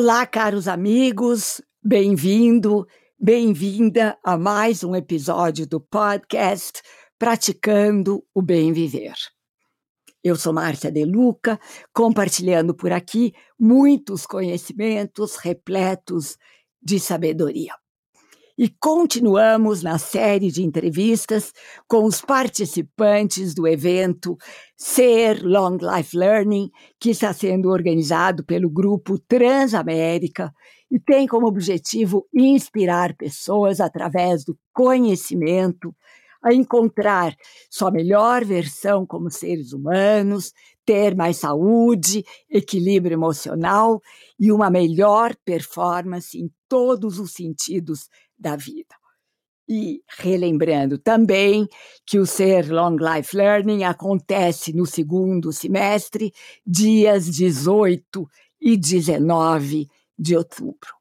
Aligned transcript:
Olá, 0.00 0.24
caros 0.24 0.68
amigos, 0.68 1.60
bem-vindo, 1.82 2.86
bem-vinda 3.18 4.16
a 4.22 4.38
mais 4.38 4.84
um 4.84 4.94
episódio 4.94 5.66
do 5.66 5.80
podcast 5.80 6.80
Praticando 7.18 8.24
o 8.32 8.40
Bem 8.40 8.72
Viver. 8.72 9.16
Eu 10.22 10.36
sou 10.36 10.52
Márcia 10.52 10.92
De 10.92 11.04
Luca, 11.04 11.58
compartilhando 11.92 12.76
por 12.76 12.92
aqui 12.92 13.34
muitos 13.58 14.24
conhecimentos 14.24 15.34
repletos 15.34 16.36
de 16.80 17.00
sabedoria. 17.00 17.74
E 18.60 18.68
continuamos 18.68 19.84
na 19.84 19.98
série 19.98 20.50
de 20.50 20.64
entrevistas 20.64 21.52
com 21.86 22.02
os 22.02 22.20
participantes 22.20 23.54
do 23.54 23.68
evento 23.68 24.36
Ser 24.76 25.44
Long 25.44 25.78
Life 25.80 26.16
Learning, 26.16 26.68
que 26.98 27.10
está 27.10 27.32
sendo 27.32 27.70
organizado 27.70 28.44
pelo 28.44 28.68
grupo 28.68 29.16
Transamérica 29.16 30.52
e 30.90 30.98
tem 30.98 31.28
como 31.28 31.46
objetivo 31.46 32.26
inspirar 32.34 33.14
pessoas 33.14 33.80
através 33.80 34.44
do 34.44 34.58
conhecimento 34.72 35.94
a 36.42 36.52
encontrar 36.52 37.36
sua 37.70 37.92
melhor 37.92 38.44
versão 38.44 39.06
como 39.06 39.30
seres 39.30 39.72
humanos, 39.72 40.52
ter 40.84 41.14
mais 41.14 41.36
saúde, 41.36 42.24
equilíbrio 42.50 43.14
emocional 43.14 44.00
e 44.38 44.50
uma 44.50 44.68
melhor 44.68 45.36
performance 45.44 46.36
em 46.36 46.50
todos 46.68 47.20
os 47.20 47.32
sentidos 47.32 48.08
da 48.38 48.56
vida. 48.56 48.94
E 49.68 50.02
relembrando 50.18 50.96
também 50.96 51.68
que 52.06 52.18
o 52.18 52.24
Ser 52.24 52.72
Long 52.72 52.96
Life 52.96 53.36
Learning 53.36 53.84
acontece 53.84 54.72
no 54.72 54.86
segundo 54.86 55.52
semestre, 55.52 56.32
dias 56.66 57.26
18 57.26 58.26
e 58.60 58.76
19 58.76 59.86
de 60.18 60.36
outubro. 60.36 60.96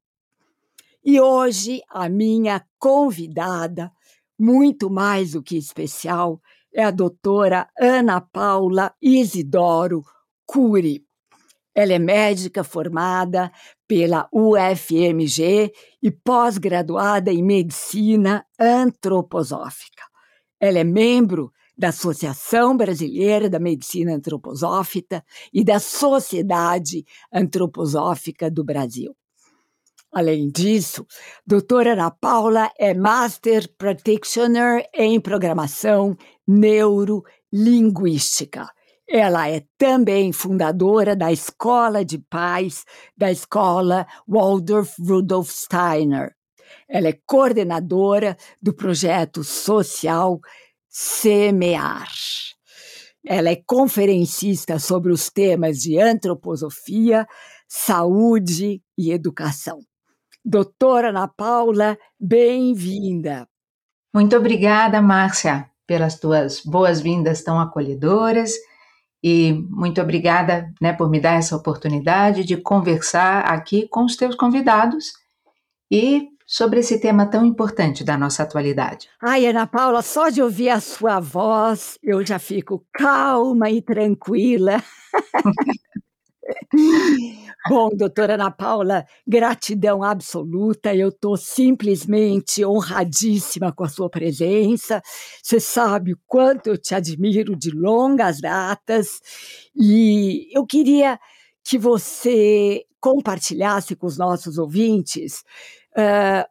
E 1.03 1.21
hoje 1.21 1.81
a 1.89 2.09
minha 2.09 2.61
convidada, 2.77 3.89
muito 4.37 4.89
mais 4.89 5.31
do 5.31 5.41
que 5.41 5.55
especial, 5.55 6.41
é 6.73 6.83
a 6.83 6.91
doutora 6.91 7.69
Ana 7.79 8.19
Paula 8.19 8.93
Isidoro 9.01 10.03
Cury. 10.45 11.05
Ela 11.73 11.93
é 11.93 11.99
médica 11.99 12.63
formada 12.63 13.51
pela 13.87 14.27
UFMG 14.31 15.73
e 16.03 16.11
pós-graduada 16.11 17.31
em 17.31 17.41
medicina 17.41 18.45
antroposófica. 18.59 20.03
Ela 20.59 20.79
é 20.79 20.83
membro 20.83 21.51
da 21.77 21.89
Associação 21.89 22.75
Brasileira 22.75 23.47
da 23.49 23.59
Medicina 23.59 24.15
Antroposófica 24.15 25.23
e 25.53 25.63
da 25.63 25.77
Sociedade 25.79 27.05
Antroposófica 27.31 28.49
do 28.49 28.63
Brasil. 28.63 29.15
Além 30.11 30.49
disso, 30.49 31.05
doutora 31.45 31.93
Ana 31.93 32.09
Paula 32.09 32.71
é 32.79 32.91
Master 32.93 33.69
Practitioner 33.77 34.89
em 34.93 35.19
Programação 35.21 36.17
Neurolinguística 36.47 38.67
ela 39.09 39.49
é 39.49 39.63
também 39.77 40.33
fundadora 40.33 41.15
da 41.15 41.31
Escola 41.31 42.03
de 42.03 42.17
Paz 42.17 42.83
da 43.15 43.31
Escola 43.31 44.05
Waldorf 44.27 44.95
Rudolf 44.99 45.49
Steiner. 45.49 46.35
Ela 46.89 47.07
é 47.09 47.19
coordenadora 47.25 48.35
do 48.61 48.73
projeto 48.73 49.43
social 49.43 50.39
Semear. 50.89 52.09
Ela 53.25 53.49
é 53.49 53.61
conferencista 53.65 54.77
sobre 54.77 55.11
os 55.11 55.29
temas 55.29 55.79
de 55.79 55.99
antroposofia, 55.99 57.25
saúde 57.67 58.81
e 58.97 59.11
educação. 59.11 59.79
Doutora 60.43 61.09
Ana 61.09 61.27
Paula, 61.27 61.97
bem-vinda. 62.19 63.47
Muito 64.13 64.35
obrigada, 64.35 65.01
Márcia, 65.01 65.69
pelas 65.85 66.19
tuas 66.19 66.61
boas-vindas 66.61 67.43
tão 67.43 67.59
acolhedoras 67.59 68.53
e 69.23 69.53
muito 69.69 70.01
obrigada 70.01 70.71
né, 70.81 70.93
por 70.93 71.09
me 71.09 71.19
dar 71.19 71.33
essa 71.33 71.55
oportunidade 71.55 72.43
de 72.43 72.57
conversar 72.57 73.41
aqui 73.41 73.87
com 73.87 74.05
os 74.05 74.15
teus 74.15 74.35
convidados 74.35 75.13
e 75.91 76.27
sobre 76.45 76.79
esse 76.79 76.99
tema 76.99 77.25
tão 77.25 77.45
importante 77.45 78.03
da 78.05 78.17
nossa 78.17 78.43
atualidade. 78.43 79.09
Ai, 79.21 79.45
Ana 79.45 79.67
Paula, 79.67 80.01
só 80.01 80.29
de 80.29 80.41
ouvir 80.41 80.69
a 80.69 80.79
sua 80.79 81.19
voz 81.19 81.97
eu 82.01 82.25
já 82.25 82.39
fico 82.39 82.85
calma 82.93 83.69
e 83.69 83.81
tranquila. 83.81 84.81
Bom, 87.69 87.89
doutora 87.89 88.35
Ana 88.35 88.51
Paula, 88.51 89.05
gratidão 89.27 90.03
absoluta. 90.03 90.95
Eu 90.95 91.09
estou 91.09 91.35
simplesmente 91.35 92.65
honradíssima 92.65 93.71
com 93.71 93.83
a 93.83 93.89
sua 93.89 94.09
presença. 94.09 95.01
Você 95.43 95.59
sabe 95.59 96.13
o 96.13 96.19
quanto 96.25 96.67
eu 96.67 96.77
te 96.77 96.95
admiro 96.95 97.55
de 97.55 97.71
longas 97.71 98.39
datas. 98.39 99.19
E 99.75 100.47
eu 100.51 100.65
queria 100.65 101.19
que 101.63 101.77
você 101.77 102.85
compartilhasse 102.99 103.95
com 103.95 104.07
os 104.07 104.17
nossos 104.17 104.57
ouvintes 104.57 105.43
uh, 105.97 106.47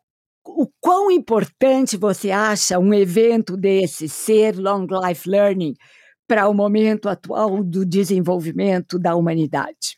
o 0.47 0.69
quão 0.81 1.11
importante 1.11 1.97
você 1.97 2.31
acha 2.31 2.79
um 2.79 2.95
evento 2.95 3.57
desse 3.57 4.09
ser 4.09 4.57
Long 4.57 4.87
Life 4.87 5.29
Learning 5.29 5.75
para 6.27 6.49
o 6.49 6.55
momento 6.55 7.09
atual 7.09 7.63
do 7.63 7.85
desenvolvimento 7.85 8.99
da 8.99 9.15
humanidade. 9.15 9.97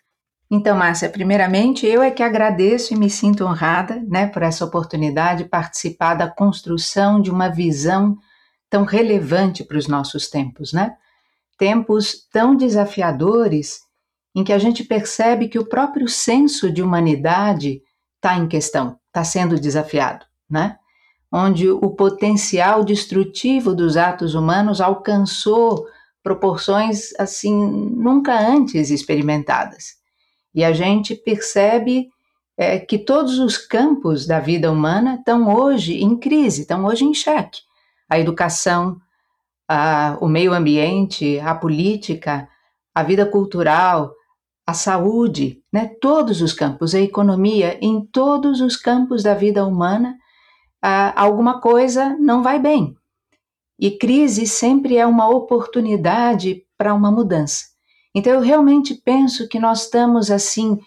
Então, 0.50 0.76
Márcia, 0.76 1.10
primeiramente 1.10 1.86
eu 1.86 2.02
é 2.02 2.10
que 2.10 2.22
agradeço 2.22 2.94
e 2.94 2.96
me 2.96 3.10
sinto 3.10 3.44
honrada 3.44 4.02
né, 4.08 4.26
por 4.26 4.42
essa 4.42 4.64
oportunidade 4.64 5.44
de 5.44 5.48
participar 5.50 6.14
da 6.14 6.28
construção 6.28 7.20
de 7.20 7.30
uma 7.30 7.48
visão 7.48 8.16
tão 8.70 8.84
relevante 8.84 9.62
para 9.62 9.76
os 9.76 9.86
nossos 9.86 10.28
tempos, 10.28 10.72
né? 10.72 10.94
Tempos 11.58 12.26
tão 12.32 12.56
desafiadores 12.56 13.80
em 14.34 14.44
que 14.44 14.52
a 14.52 14.58
gente 14.58 14.84
percebe 14.84 15.48
que 15.48 15.58
o 15.58 15.66
próprio 15.66 16.08
senso 16.08 16.70
de 16.70 16.82
humanidade 16.82 17.82
está 18.16 18.36
em 18.36 18.46
questão, 18.46 18.98
está 19.06 19.24
sendo 19.24 19.58
desafiado, 19.58 20.24
né? 20.48 20.78
Onde 21.30 21.68
o 21.68 21.90
potencial 21.90 22.82
destrutivo 22.84 23.74
dos 23.74 23.98
atos 23.98 24.34
humanos 24.34 24.80
alcançou 24.80 25.86
proporções 26.22 27.12
assim 27.18 27.54
nunca 27.54 28.38
antes 28.38 28.90
experimentadas. 28.90 29.96
E 30.54 30.64
a 30.64 30.72
gente 30.72 31.14
percebe 31.14 32.08
é, 32.56 32.78
que 32.78 32.98
todos 32.98 33.38
os 33.38 33.56
campos 33.56 34.26
da 34.26 34.40
vida 34.40 34.70
humana 34.70 35.14
estão 35.14 35.54
hoje 35.54 36.02
em 36.02 36.16
crise, 36.16 36.62
estão 36.62 36.84
hoje 36.84 37.04
em 37.04 37.14
xeque. 37.14 37.60
A 38.10 38.18
educação, 38.18 39.00
a, 39.68 40.18
o 40.20 40.26
meio 40.26 40.52
ambiente, 40.52 41.38
a 41.38 41.54
política, 41.54 42.48
a 42.92 43.02
vida 43.02 43.24
cultural, 43.24 44.12
a 44.66 44.74
saúde, 44.74 45.62
né? 45.72 45.92
todos 46.00 46.42
os 46.42 46.52
campos, 46.52 46.94
a 46.94 47.00
economia, 47.00 47.78
em 47.80 48.04
todos 48.04 48.60
os 48.60 48.76
campos 48.76 49.22
da 49.22 49.34
vida 49.34 49.64
humana, 49.64 50.16
a, 50.82 51.22
alguma 51.22 51.60
coisa 51.60 52.16
não 52.18 52.42
vai 52.42 52.58
bem. 52.58 52.97
E 53.78 53.92
crise 53.92 54.46
sempre 54.46 54.96
é 54.96 55.06
uma 55.06 55.28
oportunidade 55.28 56.64
para 56.76 56.94
uma 56.94 57.10
mudança. 57.10 57.64
Então 58.14 58.32
eu 58.32 58.40
realmente 58.40 58.94
penso 58.94 59.48
que 59.48 59.58
nós 59.58 59.84
estamos 59.84 60.30
assim, 60.30 60.78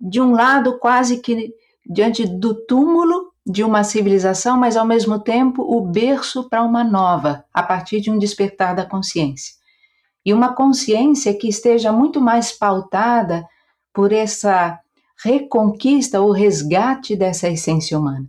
de 0.00 0.20
um 0.20 0.32
lado 0.32 0.78
quase 0.78 1.20
que 1.20 1.54
diante 1.86 2.26
do 2.26 2.54
túmulo 2.66 3.32
de 3.46 3.62
uma 3.62 3.84
civilização, 3.84 4.58
mas 4.58 4.76
ao 4.76 4.86
mesmo 4.86 5.18
tempo 5.18 5.62
o 5.62 5.82
berço 5.82 6.48
para 6.48 6.62
uma 6.62 6.82
nova, 6.82 7.44
a 7.52 7.62
partir 7.62 8.00
de 8.00 8.10
um 8.10 8.18
despertar 8.18 8.74
da 8.74 8.86
consciência. 8.86 9.54
E 10.24 10.32
uma 10.32 10.54
consciência 10.54 11.36
que 11.36 11.48
esteja 11.48 11.92
muito 11.92 12.20
mais 12.20 12.50
pautada 12.50 13.46
por 13.92 14.12
essa 14.12 14.80
reconquista 15.22 16.20
ou 16.20 16.32
resgate 16.32 17.14
dessa 17.14 17.48
essência 17.48 17.98
humana. 17.98 18.26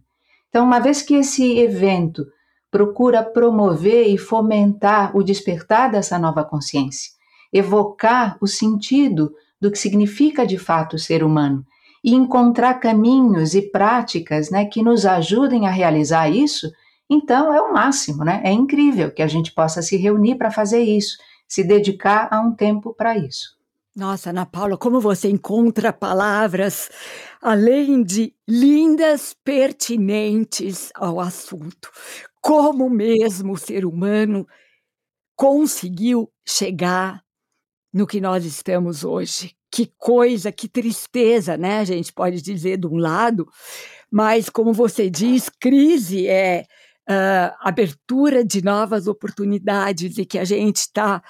Então, 0.49 0.65
uma 0.65 0.79
vez 0.79 1.01
que 1.01 1.15
esse 1.15 1.57
evento 1.57 2.25
procura 2.75 3.23
promover 3.23 4.09
e 4.09 4.17
fomentar 4.17 5.15
o 5.15 5.23
despertar 5.23 5.89
dessa 5.89 6.19
nova 6.19 6.43
consciência, 6.43 7.13
evocar 7.53 8.37
o 8.41 8.47
sentido 8.47 9.31
do 9.61 9.71
que 9.71 9.77
significa 9.77 10.45
de 10.45 10.57
fato 10.57 10.99
ser 10.99 11.23
humano 11.23 11.65
e 12.03 12.13
encontrar 12.13 12.73
caminhos 12.73 13.55
e 13.55 13.61
práticas 13.61 14.51
né, 14.51 14.65
que 14.65 14.83
nos 14.83 15.05
ajudem 15.05 15.65
a 15.65 15.71
realizar 15.71 16.27
isso, 16.27 16.69
então 17.09 17.53
é 17.53 17.61
o 17.61 17.71
máximo, 17.71 18.25
né? 18.25 18.41
É 18.43 18.51
incrível 18.51 19.09
que 19.09 19.21
a 19.21 19.27
gente 19.27 19.53
possa 19.53 19.81
se 19.81 19.95
reunir 19.95 20.35
para 20.35 20.51
fazer 20.51 20.81
isso, 20.81 21.17
se 21.47 21.63
dedicar 21.63 22.27
a 22.29 22.41
um 22.41 22.53
tempo 22.53 22.93
para 22.93 23.17
isso. 23.17 23.55
Nossa, 23.95 24.31
Ana 24.31 24.45
Paula, 24.45 24.77
como 24.77 24.99
você 24.99 25.29
encontra 25.29 25.93
palavras 25.93 26.89
além 27.41 28.03
de 28.03 28.33
lindas, 28.45 29.33
pertinentes 29.45 30.91
ao 30.93 31.21
assunto. 31.21 31.89
Como 32.45 32.91
mesmo 32.91 33.53
o 33.53 33.57
ser 33.57 33.87
humano 33.87 34.45
conseguiu 35.35 36.31
chegar 36.47 37.23
no 37.91 38.05
que 38.05 38.21
nós 38.21 38.45
estamos 38.45 39.03
hoje, 39.03 39.55
que 39.71 39.91
coisa, 39.97 40.51
que 40.51 40.69
tristeza, 40.69 41.57
né? 41.57 41.79
A 41.79 41.83
gente 41.83 42.13
pode 42.13 42.43
dizer 42.43 42.77
de 42.77 42.85
um 42.85 42.97
lado, 42.97 43.47
mas 44.11 44.47
como 44.47 44.73
você 44.73 45.09
diz, 45.09 45.49
crise 45.49 46.27
é 46.27 46.65
uh, 47.09 47.55
abertura 47.61 48.45
de 48.45 48.63
novas 48.63 49.07
oportunidades 49.07 50.19
e 50.19 50.23
que 50.23 50.37
a 50.37 50.45
gente 50.45 50.77
está 50.77 51.23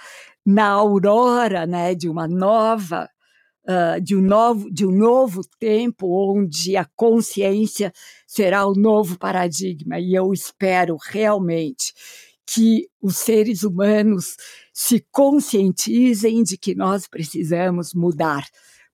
na 0.45 0.67
aurora, 0.67 1.65
né, 1.65 1.95
de 1.95 2.09
uma 2.09 2.27
nova 2.27 3.09
Uh, 3.67 3.99
de, 3.99 4.15
um 4.15 4.21
novo, 4.21 4.71
de 4.71 4.85
um 4.85 4.91
novo 4.91 5.41
tempo 5.59 6.05
onde 6.07 6.77
a 6.77 6.85
consciência 6.95 7.91
será 8.27 8.63
o 8.67 8.75
novo 8.75 9.17
paradigma. 9.17 9.99
E 9.99 10.13
eu 10.13 10.31
espero 10.31 10.95
realmente 11.01 11.91
que 12.45 12.87
os 13.01 13.17
seres 13.17 13.63
humanos 13.63 14.37
se 14.71 15.03
conscientizem 15.11 16.43
de 16.43 16.57
que 16.57 16.75
nós 16.75 17.07
precisamos 17.07 17.93
mudar, 17.93 18.45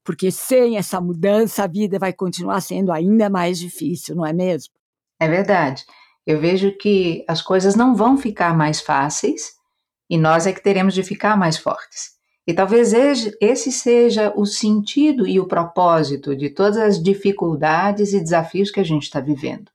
porque 0.04 0.32
sem 0.32 0.78
essa 0.78 1.02
mudança 1.02 1.64
a 1.64 1.68
vida 1.68 2.00
vai 2.00 2.14
continuar 2.14 2.62
sendo 2.62 2.92
ainda 2.92 3.30
mais 3.30 3.60
difícil, 3.60 4.16
não 4.16 4.26
é 4.26 4.32
mesmo? 4.32 4.74
É 5.20 5.28
verdade. 5.28 5.84
Eu 6.26 6.40
vejo 6.40 6.78
que 6.78 7.26
as 7.28 7.42
coisas 7.42 7.76
não 7.76 7.96
vão 7.96 8.18
ficar 8.18 8.56
mais 8.56 8.80
fáceis 8.80 9.52
e 10.10 10.18
nós 10.18 10.46
é 10.46 10.54
que 10.54 10.64
teremos 10.64 10.94
de 10.94 11.04
ficar 11.04 11.36
mais 11.38 11.58
fortes. 11.58 12.12
E 12.48 12.54
talvez 12.54 12.92
esse 13.40 13.72
seja 13.72 14.34
o 14.36 14.46
sentido 14.46 15.28
e 15.28 15.40
o 15.40 15.48
propósito 15.48 16.36
de 16.36 16.50
todas 16.50 16.78
as 16.78 17.02
dificuldades 17.02 18.14
e 18.14 18.20
desafios 18.20 18.72
que 18.72 18.80
a 18.80 18.84
gente 18.84 19.04
está 19.04 19.20
vivendo. 19.20 19.72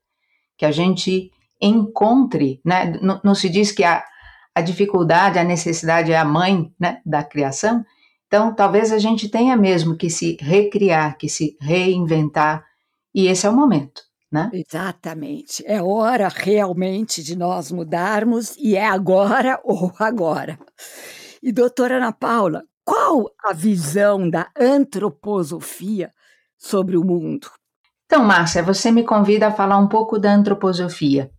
Que 0.57 0.67
a 0.67 0.73
gente 0.73 1.31
encontre, 1.61 2.61
né? 2.65 2.99
não, 3.01 3.21
não 3.23 3.35
se 3.35 3.49
diz 3.49 3.71
que 3.71 3.85
a, 3.85 4.05
a 4.55 4.61
dificuldade, 4.61 5.39
a 5.39 5.45
necessidade 5.45 6.13
é 6.13 6.19
a 6.19 6.25
mãe 6.25 6.73
né, 6.79 7.01
da 7.05 7.23
criação, 7.23 7.85
então 8.27 8.55
talvez 8.55 8.93
a 8.93 8.99
gente 8.99 9.29
tenha 9.29 9.57
mesmo 9.57 9.97
que 9.97 10.11
se 10.11 10.37
recriar, 10.41 11.17
que 11.17 11.29
se 11.29 11.57
reinventar, 11.61 12.65
e 13.15 13.29
esse 13.29 13.47
é 13.47 13.51
o 13.51 13.57
momento. 13.57 14.03
Né? 14.31 14.51
Exatamente. 14.53 15.63
É 15.67 15.81
hora 15.81 16.29
realmente 16.29 17.23
de 17.23 17.37
nós 17.37 17.71
mudarmos 17.71 18.57
e 18.59 18.75
é 18.75 18.85
agora 18.85 19.61
ou 19.63 19.93
agora. 19.99 20.59
E 21.43 21.53
doutora 21.53 21.97
Ana 21.97 22.13
Paula, 22.13 22.65
qual 22.85 23.31
a 23.45 23.53
visão 23.53 24.29
da 24.29 24.51
antroposofia 24.59 26.11
sobre 26.57 26.97
o 26.97 27.05
mundo? 27.05 27.51
Então, 28.07 28.25
Márcia, 28.25 28.63
você 28.63 28.91
me 28.91 29.05
convida 29.05 29.49
a 29.49 29.53
falar 29.53 29.79
um 29.79 29.89
pouco 29.89 30.19
da 30.19 30.33
antroposofia. 30.33 31.31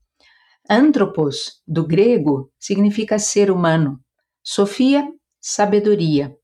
Antropos, 0.70 1.62
do 1.66 1.86
grego, 1.86 2.52
significa 2.60 3.18
ser 3.18 3.50
humano. 3.50 4.00
Sofia, 4.44 5.08
sabedoria. 5.40 6.36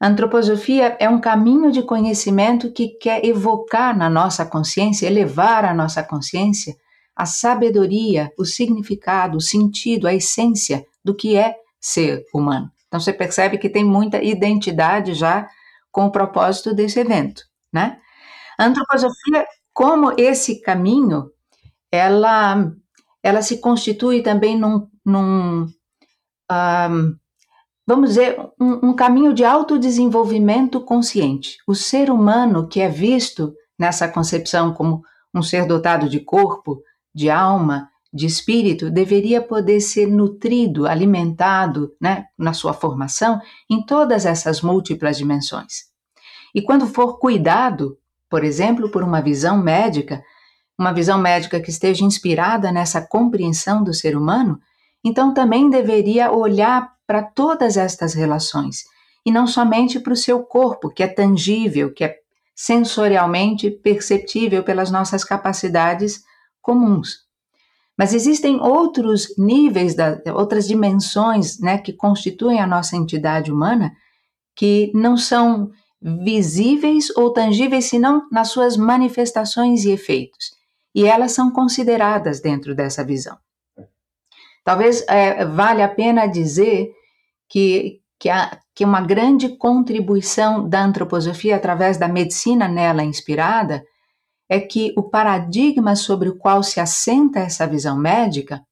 Antroposofia 0.00 0.96
é 1.00 1.08
um 1.08 1.20
caminho 1.20 1.72
de 1.72 1.82
conhecimento 1.82 2.70
que 2.70 2.90
quer 2.98 3.24
evocar 3.24 3.96
na 3.96 4.08
nossa 4.08 4.46
consciência, 4.46 5.06
elevar 5.06 5.64
a 5.64 5.74
nossa 5.74 6.02
consciência 6.02 6.76
a 7.16 7.24
sabedoria, 7.24 8.30
o 8.38 8.44
significado, 8.44 9.38
o 9.38 9.40
sentido, 9.40 10.06
a 10.06 10.12
essência 10.12 10.84
do 11.02 11.14
que 11.14 11.34
é 11.34 11.56
ser 11.80 12.22
humano. 12.32 12.70
Então 12.96 13.00
você 13.04 13.12
percebe 13.12 13.58
que 13.58 13.68
tem 13.68 13.84
muita 13.84 14.22
identidade 14.22 15.12
já 15.12 15.46
com 15.92 16.06
o 16.06 16.10
propósito 16.10 16.74
desse 16.74 16.98
evento, 16.98 17.42
né? 17.70 17.98
A 18.58 18.64
antroposofia, 18.64 19.46
como 19.70 20.14
esse 20.18 20.62
caminho, 20.62 21.30
ela 21.92 22.72
ela 23.22 23.42
se 23.42 23.58
constitui 23.60 24.22
também 24.22 24.58
num, 24.58 24.88
num 25.04 25.66
um, 26.50 27.16
vamos 27.86 28.10
dizer, 28.10 28.38
um, 28.58 28.88
um 28.88 28.94
caminho 28.94 29.34
de 29.34 29.44
autodesenvolvimento 29.44 30.80
consciente. 30.80 31.58
O 31.66 31.74
ser 31.74 32.10
humano 32.10 32.66
que 32.66 32.80
é 32.80 32.88
visto 32.88 33.52
nessa 33.78 34.08
concepção 34.08 34.72
como 34.72 35.02
um 35.34 35.42
ser 35.42 35.66
dotado 35.66 36.08
de 36.08 36.20
corpo, 36.20 36.80
de 37.14 37.28
alma, 37.28 37.90
de 38.12 38.26
espírito, 38.26 38.90
deveria 38.90 39.42
poder 39.42 39.80
ser 39.80 40.06
nutrido, 40.06 40.86
alimentado, 40.86 41.92
né, 42.00 42.26
na 42.38 42.52
sua 42.52 42.72
formação, 42.72 43.40
em 43.68 43.84
todas 43.84 44.24
essas 44.24 44.62
múltiplas 44.62 45.18
dimensões. 45.18 45.84
E 46.54 46.62
quando 46.62 46.86
for 46.86 47.18
cuidado, 47.18 47.98
por 48.30 48.42
exemplo, 48.42 48.90
por 48.90 49.02
uma 49.02 49.20
visão 49.20 49.58
médica, 49.58 50.22
uma 50.78 50.92
visão 50.92 51.18
médica 51.18 51.60
que 51.60 51.70
esteja 51.70 52.04
inspirada 52.04 52.72
nessa 52.72 53.00
compreensão 53.00 53.82
do 53.82 53.92
ser 53.92 54.16
humano, 54.16 54.58
então 55.04 55.32
também 55.32 55.70
deveria 55.70 56.32
olhar 56.32 56.90
para 57.06 57.22
todas 57.22 57.76
estas 57.76 58.14
relações 58.14 58.84
e 59.24 59.30
não 59.30 59.46
somente 59.46 60.00
para 60.00 60.12
o 60.12 60.16
seu 60.16 60.42
corpo, 60.42 60.88
que 60.88 61.02
é 61.02 61.08
tangível, 61.08 61.92
que 61.92 62.04
é 62.04 62.16
sensorialmente 62.54 63.70
perceptível 63.70 64.62
pelas 64.62 64.90
nossas 64.90 65.24
capacidades 65.24 66.22
comuns. 66.62 67.25
Mas 67.96 68.12
existem 68.12 68.60
outros 68.60 69.34
níveis, 69.38 69.94
da, 69.94 70.20
outras 70.34 70.68
dimensões 70.68 71.58
né, 71.60 71.78
que 71.78 71.92
constituem 71.92 72.60
a 72.60 72.66
nossa 72.66 72.96
entidade 72.96 73.50
humana 73.50 73.92
que 74.54 74.90
não 74.94 75.16
são 75.16 75.70
visíveis 76.00 77.08
ou 77.16 77.32
tangíveis, 77.32 77.86
senão 77.86 78.26
nas 78.30 78.48
suas 78.48 78.76
manifestações 78.76 79.84
e 79.84 79.90
efeitos 79.90 80.56
e 80.96 81.04
elas 81.04 81.32
são 81.32 81.50
consideradas 81.50 82.40
dentro 82.40 82.74
dessa 82.74 83.04
visão. 83.04 83.36
Talvez 84.64 85.04
é, 85.06 85.44
valha 85.44 85.84
a 85.84 85.88
pena 85.88 86.26
dizer 86.26 86.90
que, 87.46 88.00
que, 88.18 88.30
que 88.74 88.82
uma 88.82 89.02
grande 89.02 89.58
contribuição 89.58 90.66
da 90.66 90.82
antroposofia 90.82 91.54
através 91.54 91.98
da 91.98 92.08
medicina 92.08 92.66
nela 92.66 93.04
inspirada 93.04 93.84
é 94.48 94.60
que 94.60 94.92
o 94.96 95.02
paradigma 95.02 95.96
sobre 95.96 96.28
o 96.28 96.36
qual 96.36 96.62
se 96.62 96.80
assenta 96.80 97.40
essa 97.40 97.66
visão 97.66 97.98
médica 97.98 98.64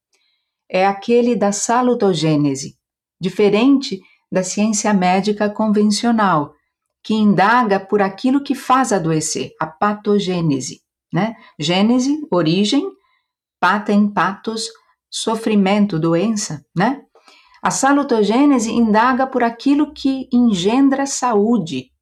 é 0.69 0.87
aquele 0.87 1.35
da 1.35 1.53
salutogênese, 1.53 2.77
diferente 3.21 4.01
da 4.31 4.43
ciência 4.43 4.93
médica 4.95 5.51
convencional, 5.51 6.55
que 7.03 7.15
indaga 7.15 7.79
por 7.79 8.01
aquilo 8.01 8.43
que 8.43 8.55
faz 8.55 8.93
adoecer, 8.93 9.53
a 9.61 9.67
patogênese 9.67 10.85
né? 11.15 11.37
Gênese, 11.57 12.27
origem, 12.29 12.91
patem, 13.61 14.11
patos, 14.11 14.69
sofrimento, 15.09 15.97
doença, 15.97 16.67
né? 16.77 17.05
A 17.63 17.71
salutogênese 17.71 18.73
indaga 18.73 19.25
por 19.25 19.45
aquilo 19.45 19.95
que 19.95 20.29
engendra 20.33 21.07
saúde. 21.07 21.93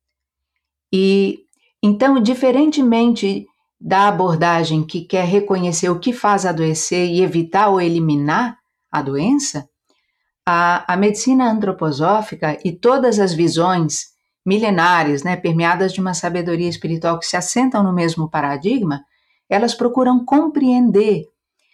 E 0.91 1.41
então, 1.83 2.19
diferentemente 2.23 3.47
da 3.85 4.07
abordagem 4.07 4.85
que 4.85 5.01
quer 5.01 5.25
reconhecer 5.25 5.91
o 5.91 5.99
que 5.99 6.13
faz 6.13 6.47
adoecer 6.47 7.05
e 7.09 7.21
evitar 7.21 7.69
ou 7.69 7.81
eliminar 7.81 8.57
a 8.89 9.03
doença, 9.03 9.69
a, 10.47 10.93
a 10.93 10.97
medicina 10.97 11.51
antroposófica 11.51 12.57
e 12.65 12.71
todas 12.71 13.19
as 13.19 13.33
visões 13.33 14.13
milenares, 14.47 15.25
né, 15.25 15.35
permeadas 15.35 15.93
de 15.93 16.01
uma 16.01 16.15
sabedoria 16.15 16.69
espiritual 16.69 17.19
que 17.19 17.27
se 17.27 17.37
assentam 17.37 17.83
no 17.83 17.93
mesmo 17.93 18.31
paradigma, 18.31 19.05
elas 19.49 19.75
procuram 19.75 20.25
compreender 20.25 21.25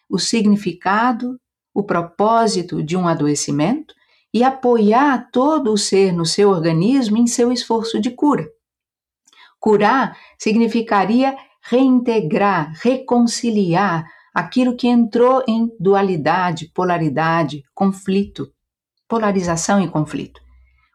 o 0.09 0.19
significado, 0.19 1.39
o 1.75 1.83
propósito 1.83 2.83
de 2.83 2.97
um 2.97 3.07
adoecimento 3.07 3.95
e 4.33 4.43
apoiar 4.43 5.29
todo 5.31 5.71
o 5.75 5.77
ser 5.77 6.13
no 6.15 6.25
seu 6.25 6.49
organismo 6.49 7.19
em 7.19 7.27
seu 7.27 7.53
esforço 7.53 8.01
de 8.01 8.11
cura. 8.11 8.49
Curar 9.61 10.17
significaria 10.39 11.37
reintegrar, 11.63 12.73
reconciliar 12.81 14.07
aquilo 14.35 14.77
que 14.77 14.87
entrou 14.87 15.43
em 15.49 15.69
dualidade, 15.81 16.71
polaridade, 16.75 17.63
conflito, 17.75 18.49
polarização 19.09 19.81
e 19.83 19.89
conflito. 19.89 20.41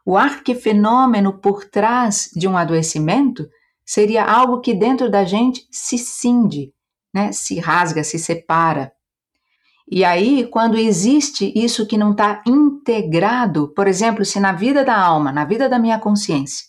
O 0.05 0.17
arquefenômeno 0.17 1.39
por 1.39 1.65
trás 1.65 2.29
de 2.36 2.48
um 2.48 2.58
adoecimento 2.58 3.48
seria 3.86 4.24
algo 4.24 4.62
que 4.62 4.74
dentro 4.74 5.10
da 5.10 5.24
gente 5.24 5.65
se 5.72 5.98
cinde, 5.98 6.74
né? 7.13 7.32
se 7.32 7.60
rasga, 7.60 8.03
se 8.03 8.17
separa. 8.17 8.91
E 9.89 10.03
aí, 10.03 10.48
quando 10.48 10.77
existe 10.77 11.51
isso 11.55 11.86
que 11.86 11.98
não 11.98 12.12
está 12.12 12.41
integrado, 12.48 13.74
por 13.74 13.88
exemplo, 13.88 14.24
se 14.24 14.39
na 14.39 14.53
vida 14.53 14.84
da 14.84 14.98
alma, 14.98 15.32
na 15.32 15.43
vida 15.43 15.67
da 15.67 15.77
minha 15.77 16.00
consciência, 16.00 16.65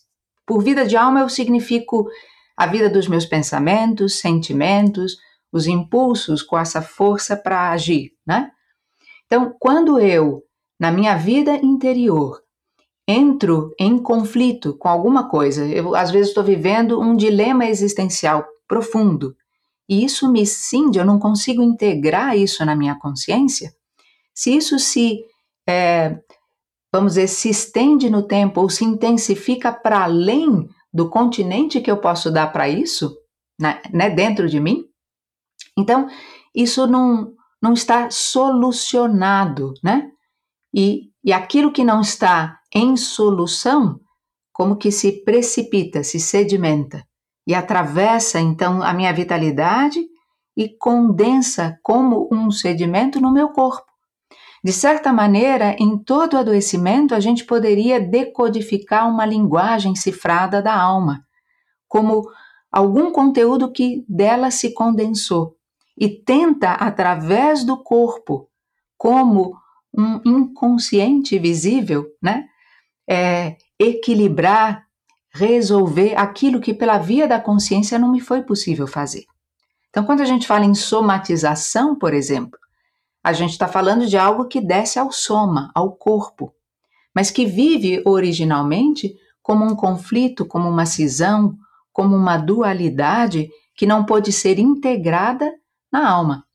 por 0.46 0.62
vida 0.62 0.84
de 0.84 0.96
alma 0.96 1.20
eu 1.20 1.28
significo 1.28 2.06
a 2.56 2.66
vida 2.66 2.88
dos 2.88 3.08
meus 3.08 3.26
pensamentos, 3.26 4.20
sentimentos, 4.20 5.16
os 5.52 5.66
impulsos 5.66 6.42
com 6.42 6.58
essa 6.58 6.82
força 6.82 7.36
para 7.36 7.70
agir, 7.70 8.12
né? 8.26 8.50
Então, 9.26 9.54
quando 9.58 9.98
eu, 9.98 10.42
na 10.78 10.90
minha 10.90 11.16
vida 11.16 11.56
interior, 11.56 12.40
entro 13.06 13.74
em 13.78 13.98
conflito 13.98 14.76
com 14.76 14.88
alguma 14.88 15.28
coisa, 15.28 15.66
eu 15.66 15.94
às 15.94 16.10
vezes 16.10 16.28
estou 16.28 16.42
vivendo 16.42 17.00
um 17.00 17.16
dilema 17.16 17.66
existencial 17.66 18.44
profundo, 18.66 19.36
e 19.88 20.04
isso 20.04 20.30
me 20.30 20.46
cinde, 20.46 20.98
eu 20.98 21.04
não 21.04 21.18
consigo 21.18 21.62
integrar 21.62 22.36
isso 22.36 22.64
na 22.64 22.74
minha 22.74 22.98
consciência, 22.98 23.72
se 24.34 24.56
isso 24.56 24.78
se, 24.78 25.20
é, 25.68 26.18
vamos 26.92 27.14
dizer, 27.14 27.28
se 27.28 27.50
estende 27.50 28.10
no 28.10 28.22
tempo 28.22 28.60
ou 28.60 28.70
se 28.70 28.84
intensifica 28.84 29.72
para 29.72 30.04
além 30.04 30.68
do 30.94 31.10
continente 31.10 31.80
que 31.80 31.90
eu 31.90 31.96
posso 31.96 32.30
dar 32.30 32.52
para 32.52 32.68
isso, 32.68 33.18
né, 33.60 33.82
né, 33.92 34.08
dentro 34.08 34.48
de 34.48 34.60
mim. 34.60 34.84
Então, 35.76 36.08
isso 36.54 36.86
não, 36.86 37.34
não 37.60 37.72
está 37.72 38.08
solucionado, 38.10 39.74
né? 39.82 40.08
E, 40.72 41.10
e 41.24 41.32
aquilo 41.32 41.72
que 41.72 41.84
não 41.84 42.00
está 42.00 42.60
em 42.72 42.96
solução, 42.96 44.00
como 44.52 44.76
que 44.76 44.92
se 44.92 45.24
precipita, 45.24 46.04
se 46.04 46.20
sedimenta 46.20 47.04
e 47.46 47.54
atravessa 47.54 48.40
então 48.40 48.82
a 48.82 48.94
minha 48.94 49.12
vitalidade 49.12 50.00
e 50.56 50.68
condensa 50.78 51.76
como 51.82 52.28
um 52.32 52.50
sedimento 52.52 53.20
no 53.20 53.32
meu 53.32 53.48
corpo. 53.48 53.93
De 54.64 54.72
certa 54.72 55.12
maneira, 55.12 55.76
em 55.78 55.98
todo 55.98 56.38
adoecimento, 56.38 57.14
a 57.14 57.20
gente 57.20 57.44
poderia 57.44 58.00
decodificar 58.00 59.06
uma 59.06 59.26
linguagem 59.26 59.94
cifrada 59.94 60.62
da 60.62 60.74
alma, 60.74 61.22
como 61.86 62.26
algum 62.72 63.12
conteúdo 63.12 63.70
que 63.70 64.02
dela 64.08 64.50
se 64.50 64.72
condensou 64.72 65.54
e 65.98 66.08
tenta, 66.08 66.72
através 66.72 67.62
do 67.62 67.76
corpo, 67.76 68.48
como 68.96 69.54
um 69.96 70.22
inconsciente 70.24 71.38
visível, 71.38 72.06
né? 72.22 72.46
É, 73.06 73.58
equilibrar, 73.78 74.86
resolver 75.30 76.16
aquilo 76.16 76.58
que 76.58 76.72
pela 76.72 76.96
via 76.96 77.28
da 77.28 77.38
consciência 77.38 77.98
não 77.98 78.10
me 78.10 78.18
foi 78.18 78.42
possível 78.42 78.86
fazer. 78.86 79.26
Então, 79.90 80.06
quando 80.06 80.22
a 80.22 80.24
gente 80.24 80.46
fala 80.46 80.64
em 80.64 80.74
somatização, 80.74 81.94
por 81.94 82.14
exemplo, 82.14 82.58
a 83.24 83.32
gente 83.32 83.52
está 83.52 83.66
falando 83.66 84.06
de 84.06 84.18
algo 84.18 84.44
que 84.44 84.60
desce 84.60 84.98
ao 84.98 85.10
soma, 85.10 85.72
ao 85.74 85.96
corpo, 85.96 86.54
mas 87.14 87.30
que 87.30 87.46
vive 87.46 88.02
originalmente 88.04 89.16
como 89.42 89.64
um 89.64 89.74
conflito, 89.74 90.44
como 90.44 90.68
uma 90.68 90.84
cisão, 90.84 91.56
como 91.90 92.14
uma 92.14 92.36
dualidade 92.36 93.48
que 93.74 93.86
não 93.86 94.04
pode 94.04 94.30
ser 94.30 94.58
integrada 94.58 95.50
na 95.90 96.06
alma. 96.06 96.46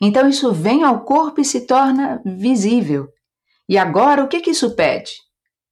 Então 0.00 0.28
isso 0.28 0.52
vem 0.52 0.84
ao 0.84 1.04
corpo 1.04 1.40
e 1.40 1.44
se 1.44 1.66
torna 1.66 2.22
visível. 2.24 3.08
E 3.68 3.76
agora 3.76 4.22
o 4.22 4.28
que, 4.28 4.40
que 4.40 4.50
isso 4.50 4.76
pede? 4.76 5.12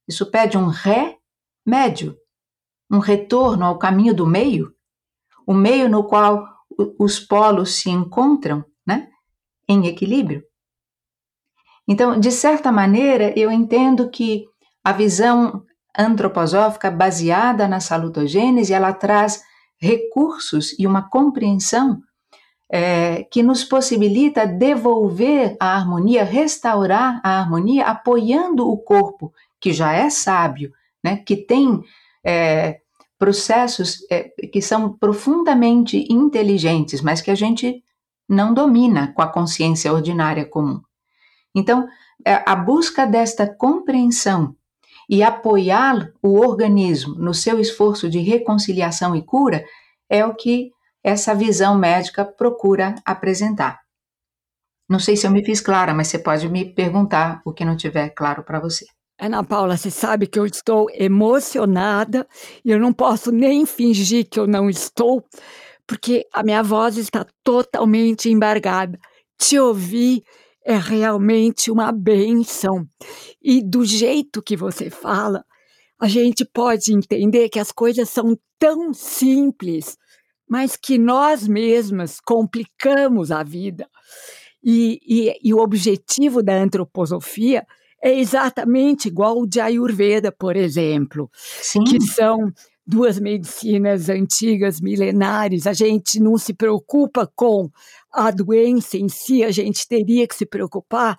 Isso 0.05 0.29
pede 0.29 0.57
um 0.57 0.67
remédio, 0.67 2.17
um 2.91 2.99
retorno 2.99 3.65
ao 3.65 3.77
caminho 3.77 4.13
do 4.13 4.27
meio, 4.27 4.73
o 5.47 5.53
meio 5.53 5.87
no 5.87 6.03
qual 6.03 6.45
os 6.99 7.19
polos 7.19 7.75
se 7.75 7.89
encontram 7.89 8.65
em 9.69 9.85
equilíbrio. 9.85 10.43
Então, 11.87 12.19
de 12.19 12.31
certa 12.31 12.71
maneira, 12.71 13.33
eu 13.39 13.51
entendo 13.51 14.09
que 14.09 14.45
a 14.83 14.91
visão 14.91 15.63
antroposófica 15.97 16.91
baseada 16.91 17.67
na 17.67 17.79
salutogênese, 17.79 18.73
ela 18.73 18.93
traz 18.93 19.41
recursos 19.79 20.77
e 20.77 20.85
uma 20.85 21.09
compreensão 21.09 22.01
é, 22.71 23.23
que 23.31 23.41
nos 23.41 23.63
possibilita 23.63 24.45
devolver 24.45 25.55
a 25.59 25.75
harmonia, 25.75 26.23
restaurar 26.23 27.19
a 27.23 27.39
harmonia, 27.39 27.85
apoiando 27.85 28.69
o 28.69 28.77
corpo, 28.77 29.33
que 29.59 29.73
já 29.73 29.91
é 29.93 30.09
sábio, 30.09 30.71
né, 31.03 31.17
que 31.17 31.35
tem 31.35 31.81
é, 32.23 32.79
processos 33.17 33.97
é, 34.11 34.29
que 34.51 34.61
são 34.61 34.93
profundamente 34.93 36.05
inteligentes, 36.09 37.01
mas 37.01 37.21
que 37.21 37.31
a 37.31 37.35
gente 37.35 37.83
não 38.29 38.53
domina 38.53 39.11
com 39.13 39.21
a 39.21 39.27
consciência 39.27 39.91
ordinária 39.91 40.45
comum. 40.45 40.79
Então, 41.55 41.87
é, 42.23 42.43
a 42.45 42.55
busca 42.55 43.07
desta 43.07 43.47
compreensão 43.47 44.55
e 45.09 45.23
apoiar 45.23 46.11
o 46.21 46.39
organismo 46.39 47.15
no 47.15 47.33
seu 47.33 47.59
esforço 47.59 48.07
de 48.07 48.19
reconciliação 48.19 49.15
e 49.15 49.23
cura 49.23 49.65
é 50.07 50.23
o 50.23 50.35
que 50.35 50.71
essa 51.03 51.33
visão 51.33 51.75
médica 51.77 52.23
procura 52.23 52.95
apresentar. 53.03 53.79
Não 54.87 54.99
sei 54.99 55.15
se 55.15 55.25
eu 55.25 55.31
me 55.31 55.43
fiz 55.43 55.61
clara, 55.61 55.93
mas 55.93 56.07
você 56.07 56.19
pode 56.19 56.47
me 56.49 56.65
perguntar 56.65 57.41
o 57.45 57.53
que 57.53 57.65
não 57.65 57.75
tiver 57.75 58.09
claro 58.09 58.43
para 58.43 58.59
você. 58.59 58.85
Ana 59.19 59.43
Paula, 59.43 59.75
você 59.75 59.91
sabe 59.91 60.27
que 60.27 60.39
eu 60.39 60.45
estou 60.45 60.87
emocionada 60.93 62.27
e 62.63 62.71
eu 62.71 62.79
não 62.79 62.93
posso 62.93 63.31
nem 63.31 63.65
fingir 63.65 64.27
que 64.29 64.39
eu 64.39 64.47
não 64.47 64.69
estou, 64.69 65.23
porque 65.89 66.27
a 66.31 66.43
minha 66.43 66.61
voz 66.61 66.97
está 66.97 67.25
totalmente 67.43 68.29
embargada. 68.29 68.99
Te 69.39 69.57
ouvir 69.57 70.21
é 70.63 70.77
realmente 70.77 71.71
uma 71.71 71.91
benção. 71.91 72.87
E 73.41 73.59
do 73.59 73.83
jeito 73.83 74.39
que 74.39 74.55
você 74.55 74.91
fala, 74.91 75.43
a 75.99 76.07
gente 76.07 76.45
pode 76.45 76.93
entender 76.93 77.49
que 77.49 77.59
as 77.59 77.71
coisas 77.71 78.07
são 78.07 78.37
tão 78.59 78.93
simples, 78.93 79.97
mas 80.47 80.75
que 80.75 80.99
nós 80.99 81.47
mesmas 81.47 82.19
complicamos 82.19 83.31
a 83.31 83.41
vida. 83.41 83.89
E, 84.63 84.99
e, 85.03 85.39
e 85.43 85.53
o 85.55 85.57
objetivo 85.57 86.43
da 86.43 86.53
antroposofia 86.53 87.65
é 87.99 88.13
exatamente 88.13 89.07
igual 89.07 89.39
ao 89.39 89.47
de 89.47 89.59
Ayurveda, 89.59 90.31
por 90.31 90.55
exemplo, 90.55 91.31
Sim. 91.33 91.83
que 91.83 91.99
são 91.99 92.53
duas 92.89 93.19
medicinas 93.19 94.09
antigas, 94.09 94.81
milenares, 94.81 95.67
a 95.67 95.73
gente 95.73 96.19
não 96.19 96.39
se 96.39 96.55
preocupa 96.55 97.31
com 97.35 97.69
a 98.11 98.31
doença 98.31 98.97
em 98.97 99.07
si, 99.07 99.43
a 99.43 99.51
gente 99.51 99.87
teria 99.87 100.27
que 100.27 100.33
se 100.33 100.43
preocupar 100.43 101.15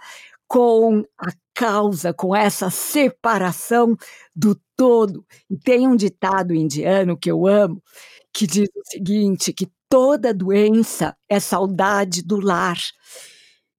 com 0.49 1.05
a 1.17 1.31
causa, 1.55 2.12
com 2.12 2.35
essa 2.35 2.71
separação 2.71 3.97
do 4.35 4.61
todo. 4.77 5.25
E 5.49 5.57
tem 5.57 5.87
um 5.87 5.95
ditado 5.95 6.53
indiano 6.53 7.17
que 7.17 7.31
eu 7.31 7.47
amo, 7.47 7.81
que 8.33 8.49
diz 8.49 8.69
o 8.75 8.91
seguinte: 8.91 9.53
que 9.53 9.69
toda 9.89 10.35
doença 10.35 11.17
é 11.29 11.39
saudade 11.39 12.21
do 12.21 12.41
lar. 12.41 12.79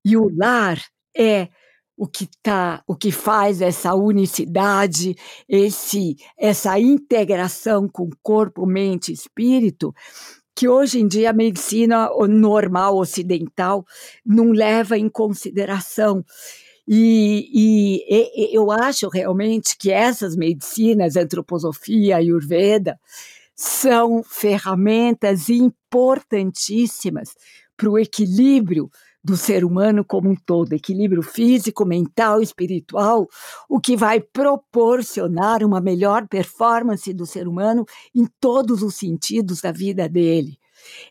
E 0.06 0.16
o 0.16 0.30
lar 0.34 0.82
é 1.14 1.50
o 1.98 2.08
que 2.08 2.28
tá, 2.42 2.84
o 2.88 2.96
que 2.96 3.12
faz 3.12 3.62
essa 3.62 3.94
unicidade, 3.94 5.16
esse 5.48 6.16
essa 6.38 6.80
integração 6.80 7.88
com 7.88 8.10
corpo, 8.24 8.66
mente 8.66 9.12
espírito, 9.12 9.94
que 10.56 10.68
hoje 10.68 11.00
em 11.00 11.08
dia 11.08 11.30
a 11.30 11.34
medicina 11.34 12.10
normal 12.28 12.98
ocidental 12.98 13.86
não 14.26 14.52
leva 14.52 14.98
em 14.98 15.10
consideração. 15.10 16.24
E, 16.88 17.50
e, 17.54 18.04
e, 18.10 18.56
eu 18.56 18.72
acho 18.72 19.08
realmente 19.08 19.78
que 19.78 19.92
essas 19.92 20.36
medicinas, 20.36 21.16
antroposofia, 21.16 22.18
ayurveda, 22.18 23.00
são 23.56 24.24
ferramentas 24.24 25.48
importantíssimas 25.50 27.30
para 27.78 27.90
o 27.90 27.98
equilíbrio 27.98 28.90
do 29.24 29.38
ser 29.38 29.64
humano 29.64 30.04
como 30.04 30.30
um 30.30 30.36
todo, 30.36 30.74
equilíbrio 30.74 31.22
físico, 31.22 31.86
mental, 31.86 32.42
espiritual, 32.42 33.28
o 33.70 33.80
que 33.80 33.96
vai 33.96 34.20
proporcionar 34.20 35.64
uma 35.64 35.80
melhor 35.80 36.28
performance 36.28 37.14
do 37.14 37.26
ser 37.26 37.48
humano 37.48 37.86
em 38.16 38.26
todos 38.40 38.82
os 38.82 38.96
sentidos 38.96 39.62
da 39.62 39.72
vida 39.72 40.10
dele. 40.10 40.58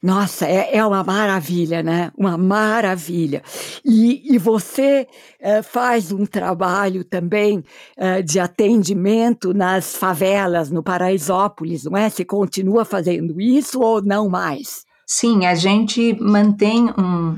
Nossa, 0.02 0.46
é, 0.46 0.76
é 0.76 0.84
uma 0.84 1.04
maravilha, 1.04 1.82
né? 1.82 2.10
Uma 2.16 2.36
maravilha. 2.36 3.42
E, 3.84 4.34
e 4.34 4.38
você 4.38 5.06
é, 5.38 5.62
faz 5.62 6.10
um 6.10 6.26
trabalho 6.26 7.04
também 7.04 7.62
é, 7.96 8.22
de 8.22 8.40
atendimento 8.40 9.52
nas 9.54 9.94
favelas, 9.94 10.70
no 10.70 10.82
Paraisópolis, 10.82 11.84
não 11.84 11.96
é? 11.96 12.08
Você 12.08 12.24
continua 12.24 12.84
fazendo 12.84 13.40
isso 13.40 13.80
ou 13.80 14.02
não 14.02 14.28
mais? 14.28 14.84
Sim, 15.06 15.44
a 15.44 15.54
gente 15.54 16.16
mantém 16.20 16.88
um, 16.98 17.36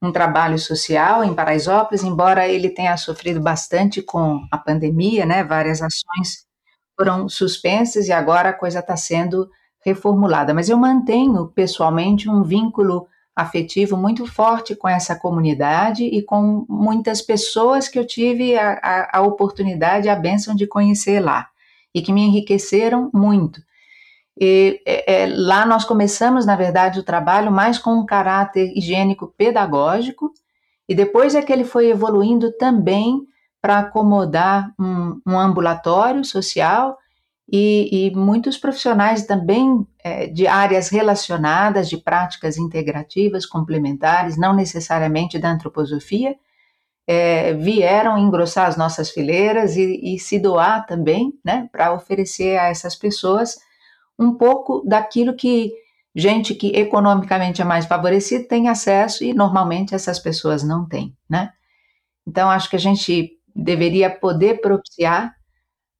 um 0.00 0.12
trabalho 0.12 0.58
social 0.58 1.24
em 1.24 1.34
Paraisópolis, 1.34 2.04
embora 2.04 2.48
ele 2.48 2.70
tenha 2.70 2.96
sofrido 2.96 3.40
bastante 3.40 4.00
com 4.00 4.46
a 4.50 4.56
pandemia, 4.56 5.26
né? 5.26 5.42
Várias 5.42 5.82
ações 5.82 6.46
foram 6.96 7.28
suspensas 7.28 8.08
e 8.08 8.12
agora 8.12 8.50
a 8.50 8.52
coisa 8.52 8.78
está 8.78 8.96
sendo 8.96 9.48
reformulada. 9.84 10.54
Mas 10.54 10.68
eu 10.68 10.76
mantenho 10.76 11.48
pessoalmente 11.48 12.28
um 12.28 12.42
vínculo 12.42 13.06
afetivo 13.34 13.96
muito 13.96 14.26
forte 14.26 14.74
com 14.74 14.88
essa 14.88 15.14
comunidade 15.14 16.04
e 16.04 16.22
com 16.22 16.66
muitas 16.68 17.22
pessoas 17.22 17.88
que 17.88 17.98
eu 17.98 18.04
tive 18.04 18.56
a, 18.58 18.72
a, 18.82 19.18
a 19.18 19.22
oportunidade, 19.22 20.08
a 20.08 20.16
bênção 20.16 20.56
de 20.56 20.66
conhecer 20.66 21.20
lá 21.20 21.48
e 21.94 22.02
que 22.02 22.12
me 22.12 22.22
enriqueceram 22.22 23.10
muito. 23.14 23.60
E, 24.40 24.80
é, 24.86 25.22
é, 25.22 25.26
lá 25.26 25.66
nós 25.66 25.84
começamos, 25.84 26.46
na 26.46 26.54
verdade, 26.54 27.00
o 27.00 27.04
trabalho 27.04 27.50
mais 27.50 27.76
com 27.76 27.90
um 27.90 28.06
caráter 28.06 28.72
higiênico 28.76 29.34
pedagógico, 29.36 30.32
e 30.88 30.94
depois 30.94 31.34
é 31.34 31.42
que 31.42 31.52
ele 31.52 31.64
foi 31.64 31.90
evoluindo 31.90 32.52
também 32.52 33.26
para 33.60 33.80
acomodar 33.80 34.72
um, 34.78 35.20
um, 35.26 35.38
ambulatório 35.38 36.24
social 36.24 36.96
e, 37.50 38.06
e 38.06 38.16
muitos 38.16 38.56
profissionais 38.56 39.26
também 39.26 39.84
é, 40.04 40.28
de 40.28 40.46
áreas 40.46 40.88
relacionadas, 40.88 41.88
de 41.88 41.96
práticas 41.96 42.56
integrativas, 42.56 43.44
complementares, 43.44 44.38
não 44.38 44.54
necessariamente 44.54 45.38
da 45.38 45.50
antroposofia, 45.50 46.36
é, 47.08 47.54
vieram 47.54 48.16
engrossar 48.16 48.68
as 48.68 48.76
nossas 48.76 49.10
fileiras 49.10 49.76
e, 49.76 50.14
e 50.14 50.18
se 50.18 50.38
doar 50.38 50.86
também, 50.86 51.32
né, 51.44 51.68
para 51.72 51.92
oferecer 51.92 52.56
a 52.58 52.68
essas 52.68 52.94
pessoas 52.94 53.58
um 54.18 54.34
pouco 54.34 54.82
daquilo 54.86 55.34
que 55.34 55.72
gente 56.14 56.54
que 56.54 56.68
economicamente 56.74 57.62
é 57.62 57.64
mais 57.64 57.86
favorecida 57.86 58.48
tem 58.48 58.68
acesso 58.68 59.22
e 59.22 59.32
normalmente 59.32 59.94
essas 59.94 60.18
pessoas 60.18 60.62
não 60.62 60.86
têm, 60.86 61.16
né? 61.28 61.52
Então 62.26 62.50
acho 62.50 62.68
que 62.68 62.76
a 62.76 62.80
gente 62.80 63.32
deveria 63.54 64.10
poder 64.10 64.60
propiciar 64.60 65.28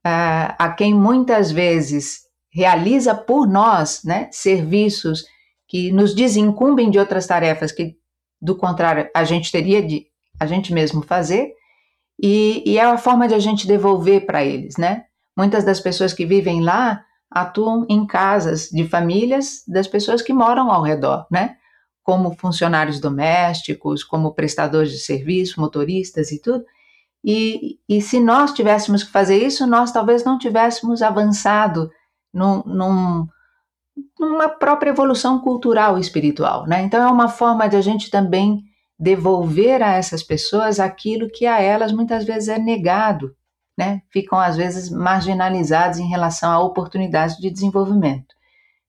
uh, 0.07 0.55
a 0.59 0.75
quem 0.77 0.95
muitas 0.95 1.51
vezes 1.51 2.23
realiza 2.51 3.15
por 3.15 3.47
nós, 3.47 4.03
né, 4.05 4.29
serviços 4.33 5.25
que 5.69 5.93
nos 5.93 6.15
desincumbem 6.15 6.91
de 6.91 6.99
outras 6.99 7.27
tarefas 7.27 7.71
que, 7.71 7.97
do 8.41 8.57
contrário, 8.57 9.09
a 9.15 9.23
gente 9.23 9.53
teria 9.53 9.83
de 9.83 10.07
a 10.41 10.47
gente 10.47 10.73
mesmo 10.73 11.03
fazer, 11.03 11.53
e, 12.21 12.63
e 12.67 12.79
é 12.79 12.83
a 12.83 12.99
forma 12.99 13.29
de 13.29 13.35
a 13.35 13.39
gente 13.39 13.67
devolver 13.67 14.27
para 14.27 14.45
eles, 14.45 14.77
né? 14.77 15.05
Muitas 15.37 15.65
das 15.65 15.79
pessoas 15.79 16.13
que 16.13 16.27
vivem 16.27 16.63
lá 16.63 17.05
atuam 17.31 17.87
em 17.89 18.07
casas 18.07 18.69
de 18.71 18.89
famílias 18.89 19.63
das 19.67 19.87
pessoas 19.87 20.23
que 20.23 20.33
moram 20.33 20.71
ao 20.71 20.83
redor, 20.83 21.27
né? 21.31 21.57
Como 22.03 22.35
funcionários 22.37 23.01
domésticos, 23.01 24.03
como 24.03 24.35
prestadores 24.35 24.91
de 24.93 24.99
serviço, 24.99 25.61
motoristas 25.61 26.33
e 26.33 26.41
tudo. 26.41 26.65
E, 27.23 27.79
e 27.89 28.01
se 28.01 28.19
nós 28.21 28.53
tivéssemos 28.53 29.03
que 29.03 29.11
fazer 29.11 29.45
isso, 29.45 29.67
nós 29.67 29.93
talvez 29.93 30.25
não 30.25 30.39
tivéssemos 30.39 31.03
avançado 31.03 31.91
num, 32.33 32.63
num, 32.65 33.27
numa 34.19 34.49
própria 34.49 34.91
evolução 34.91 35.41
cultural 35.41 35.99
e 35.99 36.01
espiritual, 36.01 36.67
né? 36.67 36.83
Então 36.83 37.07
é 37.07 37.11
uma 37.11 37.29
forma 37.29 37.69
de 37.69 37.77
a 37.77 37.81
gente 37.81 38.11
também 38.11 38.63
devolver 38.99 39.83
a 39.83 39.93
essas 39.93 40.23
pessoas 40.23 40.81
aquilo 40.81 41.29
que 41.29 41.47
a 41.47 41.61
elas 41.61 41.93
muitas 41.93 42.25
vezes 42.25 42.49
é 42.49 42.59
negado 42.59 43.37
né, 43.79 44.03
ficam 44.11 44.37
às 44.37 44.57
vezes 44.57 44.91
marginalizados 44.91 46.01
em 46.01 46.09
relação 46.09 46.51
a 46.51 46.59
oportunidades 46.59 47.37
de 47.37 47.49
desenvolvimento. 47.49 48.35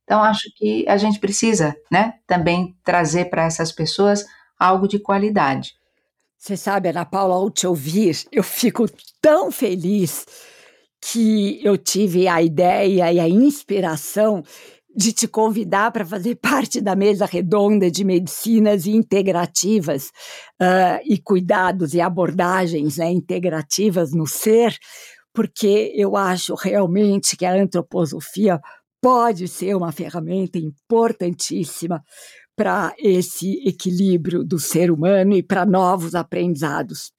Então, 0.04 0.24
acho 0.24 0.52
que 0.56 0.84
a 0.90 0.98
gente 0.98 1.20
precisa 1.20 1.76
né, 1.92 2.16
também 2.26 2.76
trazer 2.84 3.26
para 3.26 3.44
essas 3.44 3.72
pessoas 3.72 4.26
algo 4.58 4.88
de 4.88 4.98
qualidade. 4.98 5.76
Você 6.36 6.58
sabe, 6.58 6.90
Ana 6.90 7.06
Paula, 7.06 7.36
ao 7.36 7.52
te 7.52 7.68
ouvir, 7.68 8.26
eu 8.32 8.44
fico 8.44 8.86
tão 9.22 9.52
feliz 9.52 10.26
que 11.00 11.64
eu 11.64 11.78
tive 11.78 12.28
a 12.28 12.42
ideia 12.42 13.12
e 13.14 13.20
a 13.20 13.30
inspiração 13.30 14.44
de 15.00 15.14
te 15.14 15.30
convidar 15.30 15.94
para 15.94 16.06
fazer 16.06 16.36
parte 16.44 16.82
da 16.82 16.94
mesa 16.94 17.26
redonda 17.26 17.90
de 17.90 18.04
medicinas 18.04 18.86
integrativas 18.86 20.08
uh, 20.62 21.00
e 21.06 21.18
cuidados 21.18 21.94
e 21.94 22.02
abordagens 22.02 22.98
né, 22.98 23.10
integrativas 23.10 24.12
no 24.12 24.28
ser, 24.28 24.78
porque 25.34 25.94
eu 25.96 26.18
acho 26.18 26.54
realmente 26.54 27.38
que 27.38 27.46
a 27.46 27.54
antroposofia 27.54 28.60
pode 29.02 29.48
ser 29.48 29.74
uma 29.74 29.94
ferramenta 29.94 30.60
importantíssima 30.60 32.04
para 32.54 32.94
esse 32.98 33.66
equilíbrio 33.66 34.44
do 34.44 34.60
ser 34.60 34.92
humano 34.92 35.34
e 35.34 35.42
para 35.42 35.66
novos 35.66 36.14
aprendizados. 36.14 37.14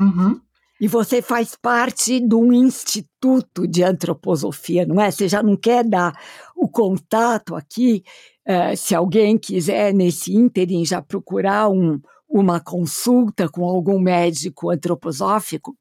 Uhum. 0.00 0.40
E 0.80 0.86
você 0.86 1.20
faz 1.20 1.56
parte 1.60 2.20
de 2.20 2.34
um 2.34 2.52
instituto 2.52 3.66
de 3.66 3.82
antroposofia, 3.82 4.86
não 4.86 5.00
é? 5.00 5.10
Você 5.10 5.28
já 5.28 5.42
não 5.42 5.56
quer 5.56 5.84
dar 5.84 6.16
o 6.54 6.68
contato 6.68 7.56
aqui, 7.56 8.04
uh, 8.48 8.76
se 8.76 8.94
alguém 8.94 9.36
quiser, 9.36 9.92
nesse 9.92 10.32
ínterim, 10.32 10.84
já 10.84 11.02
procurar 11.02 11.68
um, 11.68 12.00
uma 12.28 12.60
consulta 12.60 13.48
com 13.48 13.64
algum 13.64 13.98
médico 13.98 14.70
antroposófico? 14.70 15.76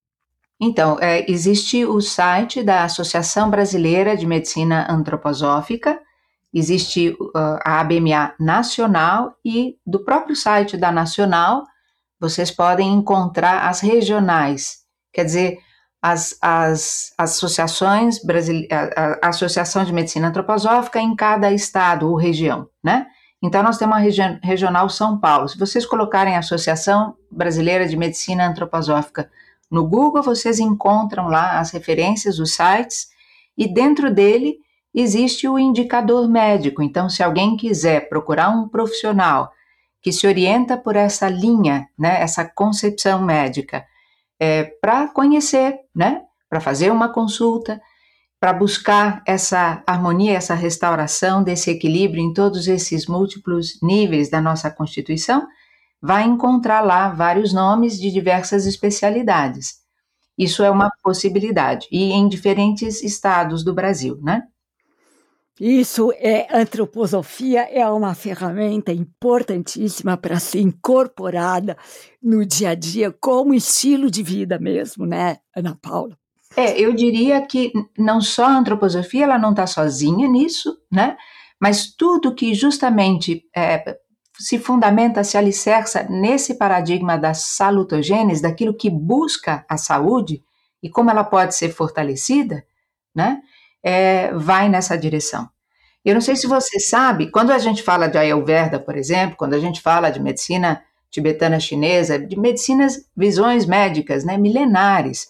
Então, 0.59 0.97
é, 0.99 1.29
existe 1.29 1.85
o 1.85 2.01
site 2.01 2.63
da 2.63 2.83
Associação 2.83 3.51
Brasileira 3.51 4.17
de 4.17 4.25
Medicina 4.25 4.87
Antroposófica, 4.89 5.99
existe 6.51 7.09
uh, 7.09 7.59
a 7.63 7.81
ABMA 7.81 8.33
Nacional 8.39 9.35
e 9.45 9.77
do 9.85 10.03
próprio 10.03 10.35
site 10.35 10.75
da 10.75 10.91
Nacional 10.91 11.63
vocês 12.19 12.49
podem 12.49 12.93
encontrar 12.93 13.69
as 13.69 13.79
regionais 13.79 14.86
quer 15.17 15.25
dizer, 15.25 15.57
as, 15.99 16.37
as, 16.43 17.11
associações 17.17 18.23
brasileiras, 18.23 18.91
a, 18.95 19.25
a, 19.25 19.29
Associação 19.29 19.83
de 19.83 19.91
Medicina 19.91 20.27
Antroposófica 20.27 21.01
em 21.01 21.15
cada 21.15 21.51
estado 21.51 22.07
ou 22.07 22.15
região, 22.15 22.69
né? 22.83 23.07
Então, 23.41 23.63
nós 23.63 23.79
temos 23.79 23.95
a 23.95 23.99
regi 23.99 24.21
Regional 24.43 24.87
São 24.89 25.19
Paulo. 25.19 25.47
Se 25.47 25.57
vocês 25.57 25.87
colocarem 25.87 26.35
Associação 26.35 27.15
Brasileira 27.31 27.87
de 27.87 27.97
Medicina 27.97 28.47
Antroposófica 28.47 29.29
no 29.71 29.87
Google, 29.87 30.21
vocês 30.21 30.59
encontram 30.59 31.27
lá 31.27 31.59
as 31.59 31.71
referências, 31.71 32.37
os 32.37 32.53
sites, 32.53 33.07
e 33.57 33.67
dentro 33.67 34.13
dele 34.13 34.57
existe 34.93 35.47
o 35.47 35.57
indicador 35.57 36.27
médico. 36.29 36.83
Então, 36.83 37.09
se 37.09 37.23
alguém 37.23 37.57
quiser 37.57 38.07
procurar 38.07 38.49
um 38.49 38.69
profissional 38.69 39.51
que 40.01 40.11
se 40.11 40.27
orienta 40.27 40.77
por 40.77 40.95
essa 40.95 41.27
linha, 41.27 41.87
né, 41.97 42.21
essa 42.21 42.45
concepção 42.45 43.23
médica, 43.23 43.83
é, 44.39 44.63
para 44.63 45.07
conhecer, 45.07 45.79
né? 45.95 46.21
Para 46.49 46.61
fazer 46.61 46.91
uma 46.91 47.11
consulta, 47.11 47.81
para 48.39 48.53
buscar 48.53 49.23
essa 49.25 49.83
harmonia, 49.85 50.33
essa 50.37 50.53
restauração 50.53 51.43
desse 51.43 51.71
equilíbrio 51.71 52.21
em 52.23 52.33
todos 52.33 52.67
esses 52.67 53.07
múltiplos 53.07 53.79
níveis 53.81 54.29
da 54.29 54.39
nossa 54.39 54.69
Constituição, 54.69 55.47
vai 56.01 56.23
encontrar 56.23 56.81
lá 56.81 57.09
vários 57.09 57.51
nomes 57.51 57.99
de 57.99 58.11
diversas 58.11 58.65
especialidades. 58.65 59.77
Isso 60.37 60.63
é 60.63 60.69
uma 60.69 60.91
possibilidade, 61.03 61.87
e 61.91 62.11
em 62.11 62.29
diferentes 62.29 63.01
estados 63.01 63.63
do 63.63 63.73
Brasil, 63.73 64.19
né? 64.21 64.43
Isso 65.59 66.13
é 66.17 66.47
antroposofia, 66.51 67.61
é 67.61 67.87
uma 67.89 68.13
ferramenta 68.13 68.91
importantíssima 68.91 70.15
para 70.15 70.39
ser 70.39 70.59
incorporada 70.61 71.75
no 72.21 72.45
dia 72.45 72.69
a 72.69 72.75
dia 72.75 73.11
como 73.11 73.55
estilo 73.55 74.11
de 74.11 74.21
vida 74.21 74.59
mesmo, 74.59 75.05
né, 75.05 75.37
Ana 75.55 75.77
Paula? 75.81 76.15
É, 76.55 76.79
eu 76.79 76.93
diria 76.93 77.41
que 77.41 77.71
não 77.97 78.21
só 78.21 78.45
a 78.45 78.57
antroposofia, 78.57 79.23
ela 79.23 79.39
não 79.39 79.51
está 79.51 79.65
sozinha 79.67 80.27
nisso, 80.27 80.77
né? 80.91 81.17
Mas 81.59 81.91
tudo 81.95 82.33
que 82.33 82.53
justamente 82.53 83.43
é, 83.55 83.97
se 84.39 84.59
fundamenta, 84.59 85.23
se 85.23 85.37
alicerça 85.37 86.03
nesse 86.03 86.55
paradigma 86.55 87.17
da 87.17 87.33
salutogênese, 87.33 88.41
daquilo 88.41 88.75
que 88.75 88.89
busca 88.89 89.65
a 89.67 89.77
saúde 89.77 90.43
e 90.81 90.89
como 90.89 91.09
ela 91.09 91.23
pode 91.23 91.55
ser 91.55 91.69
fortalecida, 91.69 92.63
né? 93.13 93.41
É, 93.83 94.33
vai 94.33 94.69
nessa 94.69 94.97
direção. 94.97 95.49
Eu 96.03 96.13
não 96.13 96.21
sei 96.21 96.35
se 96.35 96.47
você 96.47 96.79
sabe, 96.79 97.29
quando 97.31 97.51
a 97.51 97.57
gente 97.57 97.83
fala 97.83 98.07
de 98.07 98.17
Ayurveda, 98.17 98.79
por 98.79 98.95
exemplo, 98.95 99.35
quando 99.35 99.53
a 99.53 99.59
gente 99.59 99.81
fala 99.81 100.09
de 100.09 100.21
medicina 100.21 100.81
tibetana 101.09 101.59
chinesa, 101.59 102.19
de 102.19 102.39
medicinas, 102.39 103.05
visões 103.15 103.65
médicas, 103.65 104.23
né, 104.23 104.37
milenares, 104.37 105.29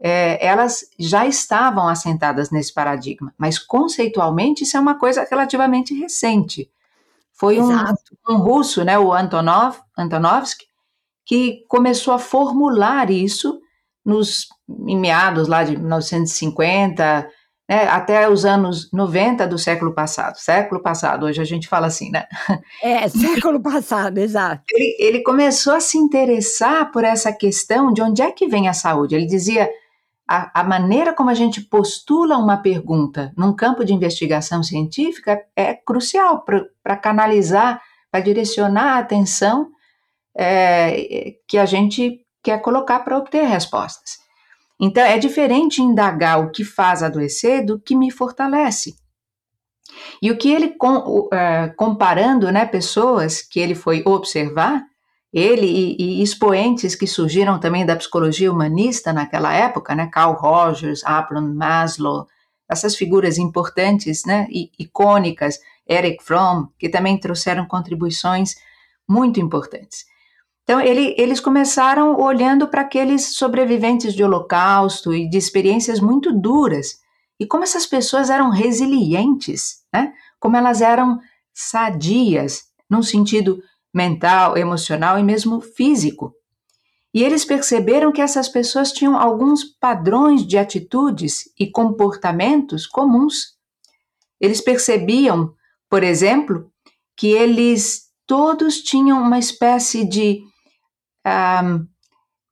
é, 0.00 0.44
elas 0.44 0.84
já 0.98 1.26
estavam 1.26 1.88
assentadas 1.88 2.50
nesse 2.50 2.72
paradigma, 2.72 3.32
mas 3.38 3.58
conceitualmente 3.58 4.64
isso 4.64 4.76
é 4.76 4.80
uma 4.80 4.98
coisa 4.98 5.26
relativamente 5.28 5.94
recente. 5.94 6.70
Foi 7.32 7.60
um, 7.60 7.70
um, 8.28 8.36
russo, 8.36 8.84
né, 8.84 8.98
o 8.98 9.12
Antonov, 9.12 9.78
Antonovsky, 9.96 10.64
que 11.24 11.64
começou 11.68 12.14
a 12.14 12.18
formular 12.18 13.10
isso 13.10 13.60
nos 14.04 14.48
em 14.86 14.98
meados 14.98 15.48
lá 15.48 15.64
de 15.64 15.76
1950, 15.76 17.28
né, 17.68 17.88
até 17.88 18.28
os 18.28 18.44
anos 18.44 18.90
90 18.92 19.46
do 19.46 19.58
século 19.58 19.92
passado. 19.92 20.36
Século 20.36 20.80
passado, 20.80 21.26
hoje 21.26 21.40
a 21.40 21.44
gente 21.44 21.66
fala 21.66 21.88
assim, 21.88 22.10
né? 22.10 22.26
É, 22.82 23.08
século 23.10 23.60
passado, 23.60 24.18
exato. 24.18 24.62
Ele, 24.70 24.96
ele 24.98 25.22
começou 25.22 25.74
a 25.74 25.80
se 25.80 25.98
interessar 25.98 26.90
por 26.92 27.02
essa 27.04 27.32
questão 27.32 27.92
de 27.92 28.00
onde 28.02 28.22
é 28.22 28.30
que 28.30 28.46
vem 28.46 28.68
a 28.68 28.72
saúde. 28.72 29.14
Ele 29.14 29.26
dizia. 29.26 29.68
A, 30.28 30.62
a 30.62 30.64
maneira 30.64 31.14
como 31.14 31.30
a 31.30 31.34
gente 31.34 31.60
postula 31.60 32.36
uma 32.36 32.56
pergunta 32.56 33.32
num 33.36 33.54
campo 33.54 33.84
de 33.84 33.94
investigação 33.94 34.60
científica 34.60 35.40
é 35.54 35.72
crucial 35.72 36.44
para 36.82 36.96
canalizar, 36.96 37.80
para 38.10 38.18
direcionar 38.18 38.96
a 38.96 38.98
atenção 38.98 39.68
é, 40.36 41.36
que 41.46 41.56
a 41.56 41.64
gente 41.64 42.26
quer 42.42 42.60
colocar 42.60 43.00
para 43.04 43.16
obter 43.16 43.44
respostas. 43.44 44.18
Então, 44.78 45.02
é 45.02 45.18
diferente 45.18 45.80
indagar 45.80 46.40
o 46.40 46.50
que 46.50 46.64
faz 46.64 47.02
adoecer 47.02 47.64
do 47.64 47.78
que 47.78 47.96
me 47.96 48.10
fortalece. 48.10 48.96
E 50.20 50.30
o 50.30 50.36
que 50.36 50.52
ele, 50.52 50.70
com, 50.70 50.96
uh, 50.96 51.30
comparando 51.76 52.50
né, 52.50 52.66
pessoas 52.66 53.40
que 53.40 53.58
ele 53.58 53.74
foi 53.74 54.02
observar, 54.04 54.82
ele 55.32 55.66
e, 55.66 55.96
e, 55.98 56.22
expoentes 56.22 56.94
que 56.94 57.06
surgiram 57.06 57.58
também 57.58 57.84
da 57.84 57.96
psicologia 57.96 58.50
humanista 58.50 59.12
naquela 59.12 59.52
época, 59.52 59.94
né, 59.94 60.08
Carl 60.12 60.34
Rogers, 60.34 61.04
Abraham 61.04 61.54
Maslow, 61.54 62.26
essas 62.68 62.96
figuras 62.96 63.38
importantes, 63.38 64.24
né, 64.24 64.46
e, 64.50 64.70
icônicas, 64.78 65.58
Eric 65.88 66.22
Fromm, 66.24 66.68
que 66.78 66.88
também 66.88 67.18
trouxeram 67.18 67.66
contribuições 67.66 68.56
muito 69.08 69.40
importantes. 69.40 70.04
Então, 70.66 70.80
ele, 70.80 71.14
eles 71.16 71.38
começaram 71.38 72.20
olhando 72.20 72.66
para 72.66 72.80
aqueles 72.80 73.36
sobreviventes 73.36 74.12
de 74.12 74.24
holocausto 74.24 75.14
e 75.14 75.30
de 75.30 75.38
experiências 75.38 76.00
muito 76.00 76.32
duras, 76.32 76.98
e 77.38 77.46
como 77.46 77.62
essas 77.62 77.86
pessoas 77.86 78.30
eram 78.30 78.50
resilientes, 78.50 79.84
né? 79.92 80.12
como 80.40 80.56
elas 80.56 80.80
eram 80.80 81.20
sadias, 81.54 82.64
num 82.90 83.00
sentido 83.00 83.62
mental, 83.94 84.56
emocional 84.56 85.20
e 85.20 85.22
mesmo 85.22 85.60
físico. 85.60 86.34
E 87.14 87.22
eles 87.22 87.44
perceberam 87.44 88.10
que 88.10 88.20
essas 88.20 88.48
pessoas 88.48 88.90
tinham 88.90 89.16
alguns 89.16 89.62
padrões 89.62 90.44
de 90.44 90.58
atitudes 90.58 91.44
e 91.56 91.70
comportamentos 91.70 92.88
comuns. 92.88 93.56
Eles 94.40 94.60
percebiam, 94.60 95.54
por 95.88 96.02
exemplo, 96.02 96.70
que 97.16 97.28
eles 97.28 98.06
todos 98.26 98.82
tinham 98.82 99.22
uma 99.22 99.38
espécie 99.38 100.04
de 100.04 100.42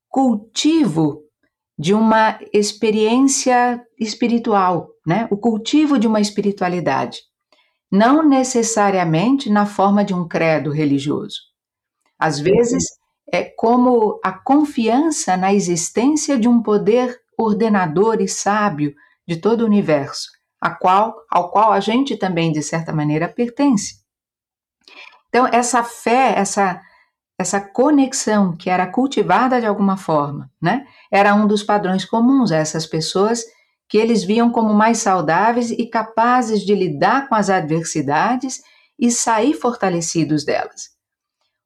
cultivo 0.08 1.22
de 1.78 1.92
uma 1.92 2.38
experiência 2.52 3.84
espiritual, 3.98 4.90
né? 5.06 5.26
O 5.30 5.36
cultivo 5.36 5.98
de 5.98 6.06
uma 6.06 6.20
espiritualidade, 6.20 7.20
não 7.90 8.26
necessariamente 8.26 9.50
na 9.50 9.66
forma 9.66 10.04
de 10.04 10.14
um 10.14 10.26
credo 10.26 10.70
religioso. 10.70 11.38
Às 12.18 12.38
vezes 12.38 12.84
é 13.32 13.44
como 13.44 14.20
a 14.24 14.32
confiança 14.32 15.36
na 15.36 15.52
existência 15.52 16.38
de 16.38 16.46
um 16.46 16.62
poder 16.62 17.20
ordenador 17.36 18.20
e 18.20 18.28
sábio 18.28 18.94
de 19.26 19.36
todo 19.36 19.62
o 19.62 19.66
universo, 19.66 20.30
a 20.60 20.70
qual, 20.70 21.16
ao 21.28 21.50
qual 21.50 21.72
a 21.72 21.80
gente 21.80 22.16
também 22.16 22.52
de 22.52 22.62
certa 22.62 22.92
maneira 22.92 23.28
pertence. 23.28 24.04
Então 25.28 25.48
essa 25.48 25.82
fé, 25.82 26.34
essa 26.36 26.80
essa 27.38 27.60
conexão 27.60 28.56
que 28.56 28.70
era 28.70 28.86
cultivada 28.86 29.60
de 29.60 29.66
alguma 29.66 29.96
forma, 29.96 30.50
né? 30.60 30.86
Era 31.10 31.34
um 31.34 31.46
dos 31.46 31.62
padrões 31.62 32.04
comuns 32.04 32.52
a 32.52 32.56
essas 32.56 32.86
pessoas 32.86 33.44
que 33.88 33.98
eles 33.98 34.24
viam 34.24 34.50
como 34.50 34.72
mais 34.72 34.98
saudáveis 34.98 35.70
e 35.70 35.86
capazes 35.86 36.62
de 36.62 36.74
lidar 36.74 37.28
com 37.28 37.34
as 37.34 37.50
adversidades 37.50 38.62
e 38.98 39.10
sair 39.10 39.54
fortalecidos 39.54 40.44
delas. 40.44 40.90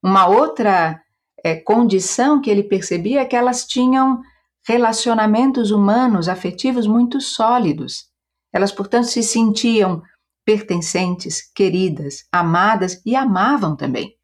Uma 0.02 0.26
outra 0.26 1.00
é, 1.44 1.56
condição 1.56 2.40
que 2.40 2.50
ele 2.50 2.62
percebia 2.62 3.20
é 3.20 3.24
que 3.24 3.36
elas 3.36 3.66
tinham 3.66 4.20
relacionamentos 4.66 5.70
humanos 5.70 6.28
afetivos 6.28 6.86
muito 6.86 7.20
sólidos. 7.20 8.06
Elas, 8.52 8.72
portanto, 8.72 9.06
se 9.06 9.22
sentiam 9.22 10.02
pertencentes, 10.44 11.42
queridas, 11.54 12.24
amadas 12.32 13.00
e 13.04 13.14
amavam 13.14 13.76
também. 13.76 14.17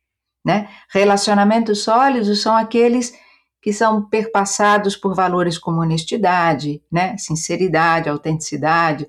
Né? 0.45 0.69
Relacionamentos 0.91 1.83
sólidos 1.83 2.43
são 2.43 2.55
aqueles 2.55 3.15
que 3.63 3.73
são 3.73 4.07
perpassados 4.07 4.95
por 4.95 5.15
valores 5.15 5.57
como 5.57 5.81
honestidade, 5.81 6.83
né? 6.93 7.17
sinceridade, 7.17 8.11
autenticidade, 8.11 9.09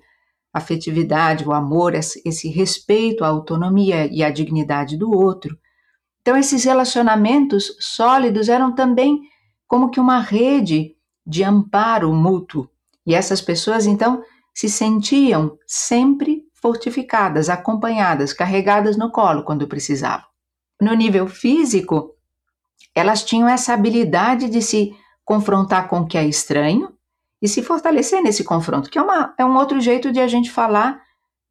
afetividade, 0.53 1.45
o 1.45 1.51
amor, 1.51 1.93
esse 1.93 2.47
respeito 2.47 3.25
à 3.25 3.27
autonomia 3.27 4.07
e 4.09 4.23
à 4.23 4.29
dignidade 4.31 4.95
do 4.95 5.11
outro. 5.11 5.57
Então, 6.21 6.37
esses 6.37 6.63
relacionamentos 6.63 7.75
sólidos 7.81 8.47
eram 8.47 8.73
também 8.73 9.19
como 9.67 9.89
que 9.89 9.99
uma 9.99 10.21
rede 10.21 10.95
de 11.27 11.43
amparo 11.43 12.13
mútuo. 12.13 12.69
E 13.05 13.13
essas 13.13 13.41
pessoas, 13.41 13.85
então, 13.85 14.23
se 14.53 14.69
sentiam 14.69 15.57
sempre 15.67 16.43
fortificadas, 16.53 17.49
acompanhadas, 17.49 18.31
carregadas 18.31 18.95
no 18.95 19.11
colo 19.11 19.43
quando 19.43 19.67
precisavam 19.67 20.34
no 20.81 20.93
nível 20.93 21.27
físico, 21.27 22.15
elas 22.93 23.23
tinham 23.23 23.47
essa 23.47 23.73
habilidade 23.73 24.49
de 24.49 24.61
se 24.61 24.95
confrontar 25.23 25.87
com 25.87 26.01
o 26.01 26.07
que 26.07 26.17
é 26.17 26.25
estranho 26.25 26.93
e 27.41 27.47
se 27.47 27.61
fortalecer 27.61 28.21
nesse 28.21 28.43
confronto, 28.43 28.89
que 28.89 28.97
é, 28.97 29.01
uma, 29.01 29.33
é 29.37 29.45
um 29.45 29.55
outro 29.55 29.79
jeito 29.79 30.11
de 30.11 30.19
a 30.19 30.27
gente 30.27 30.51
falar 30.51 31.01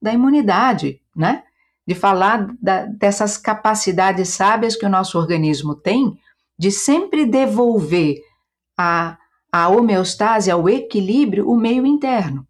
da 0.00 0.12
imunidade, 0.12 1.00
né? 1.14 1.42
De 1.86 1.94
falar 1.94 2.48
da, 2.60 2.86
dessas 2.86 3.36
capacidades 3.36 4.30
sábias 4.30 4.74
que 4.74 4.86
o 4.86 4.88
nosso 4.88 5.18
organismo 5.18 5.74
tem 5.74 6.18
de 6.58 6.70
sempre 6.70 7.26
devolver 7.26 8.16
a, 8.78 9.18
a 9.52 9.68
homeostase, 9.68 10.50
ao 10.50 10.68
equilíbrio, 10.68 11.48
o 11.48 11.56
meio 11.56 11.84
interno. 11.84 12.46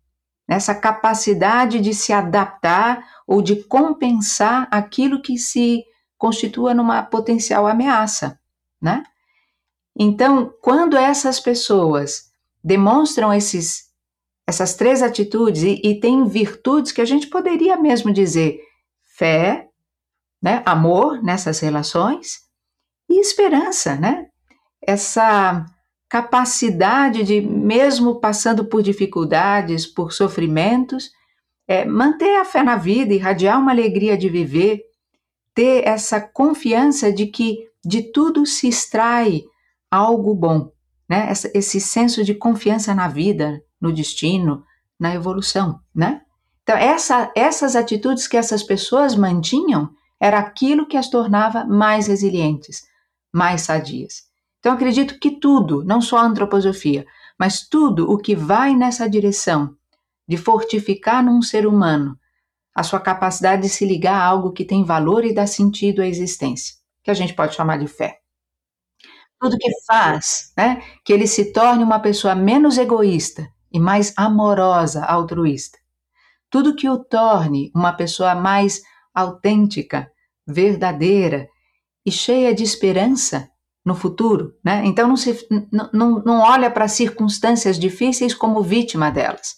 Essa 0.46 0.74
capacidade 0.74 1.80
de 1.80 1.94
se 1.94 2.12
adaptar 2.12 3.04
ou 3.26 3.40
de 3.40 3.56
compensar 3.64 4.68
aquilo 4.70 5.22
que 5.22 5.38
se 5.38 5.82
constitua 6.24 6.72
numa 6.72 7.02
potencial 7.02 7.66
ameaça, 7.66 8.40
né? 8.80 9.02
Então, 9.94 10.50
quando 10.62 10.96
essas 10.96 11.38
pessoas 11.38 12.30
demonstram 12.62 13.30
esses, 13.30 13.90
essas 14.46 14.74
três 14.74 15.02
atitudes 15.02 15.62
e, 15.62 15.82
e 15.84 16.00
têm 16.00 16.26
virtudes 16.26 16.92
que 16.92 17.02
a 17.02 17.04
gente 17.04 17.26
poderia 17.26 17.76
mesmo 17.76 18.10
dizer 18.10 18.58
fé, 19.02 19.68
né, 20.42 20.62
amor 20.64 21.22
nessas 21.22 21.60
relações 21.60 22.38
e 23.06 23.20
esperança, 23.20 23.94
né? 23.94 24.26
Essa 24.80 25.66
capacidade 26.08 27.22
de, 27.22 27.42
mesmo 27.42 28.18
passando 28.18 28.64
por 28.64 28.82
dificuldades, 28.82 29.86
por 29.86 30.10
sofrimentos, 30.10 31.10
é, 31.68 31.84
manter 31.84 32.36
a 32.36 32.46
fé 32.46 32.62
na 32.62 32.76
vida, 32.76 33.12
irradiar 33.12 33.60
uma 33.60 33.72
alegria 33.72 34.16
de 34.16 34.30
viver, 34.30 34.80
ter 35.54 35.86
essa 35.86 36.20
confiança 36.20 37.12
de 37.12 37.26
que 37.26 37.68
de 37.84 38.02
tudo 38.02 38.44
se 38.44 38.68
extrai 38.68 39.44
algo 39.90 40.34
bom, 40.34 40.72
né? 41.08 41.30
esse 41.54 41.80
senso 41.80 42.24
de 42.24 42.34
confiança 42.34 42.94
na 42.94 43.06
vida, 43.08 43.62
no 43.80 43.92
destino, 43.92 44.64
na 44.98 45.14
evolução, 45.14 45.80
né? 45.94 46.22
Então, 46.62 46.76
essa, 46.76 47.30
essas 47.36 47.76
atitudes 47.76 48.26
que 48.26 48.38
essas 48.38 48.62
pessoas 48.62 49.14
mantinham 49.14 49.90
era 50.18 50.38
aquilo 50.38 50.86
que 50.86 50.96
as 50.96 51.10
tornava 51.10 51.64
mais 51.64 52.06
resilientes, 52.06 52.82
mais 53.30 53.62
sadias. 53.62 54.22
Então, 54.58 54.72
acredito 54.72 55.18
que 55.20 55.32
tudo, 55.32 55.84
não 55.84 56.00
só 56.00 56.16
a 56.16 56.24
antroposofia, 56.24 57.04
mas 57.38 57.68
tudo 57.68 58.10
o 58.10 58.16
que 58.16 58.34
vai 58.34 58.74
nessa 58.74 59.08
direção 59.08 59.76
de 60.26 60.38
fortificar 60.38 61.22
num 61.22 61.42
ser 61.42 61.66
humano 61.66 62.18
a 62.74 62.82
sua 62.82 62.98
capacidade 62.98 63.62
de 63.62 63.68
se 63.68 63.86
ligar 63.86 64.16
a 64.16 64.24
algo 64.24 64.52
que 64.52 64.64
tem 64.64 64.84
valor 64.84 65.24
e 65.24 65.32
dá 65.32 65.46
sentido 65.46 66.02
à 66.02 66.06
existência, 66.06 66.74
que 67.02 67.10
a 67.10 67.14
gente 67.14 67.34
pode 67.34 67.54
chamar 67.54 67.78
de 67.78 67.86
fé. 67.86 68.18
Tudo 69.40 69.58
que 69.58 69.70
faz 69.86 70.52
né, 70.56 70.82
que 71.04 71.12
ele 71.12 71.26
se 71.26 71.52
torne 71.52 71.84
uma 71.84 72.00
pessoa 72.00 72.34
menos 72.34 72.78
egoísta 72.78 73.46
e 73.72 73.78
mais 73.78 74.12
amorosa, 74.16 75.04
altruísta. 75.04 75.78
Tudo 76.50 76.74
que 76.74 76.88
o 76.88 76.98
torne 76.98 77.70
uma 77.74 77.92
pessoa 77.92 78.34
mais 78.34 78.80
autêntica, 79.14 80.10
verdadeira 80.46 81.48
e 82.04 82.10
cheia 82.10 82.54
de 82.54 82.62
esperança 82.62 83.48
no 83.84 83.94
futuro. 83.94 84.54
Né? 84.64 84.84
Então 84.84 85.06
não, 85.06 85.16
se, 85.16 85.46
não, 85.92 86.22
não 86.22 86.40
olha 86.40 86.70
para 86.70 86.88
circunstâncias 86.88 87.78
difíceis 87.78 88.34
como 88.34 88.62
vítima 88.62 89.10
delas, 89.10 89.56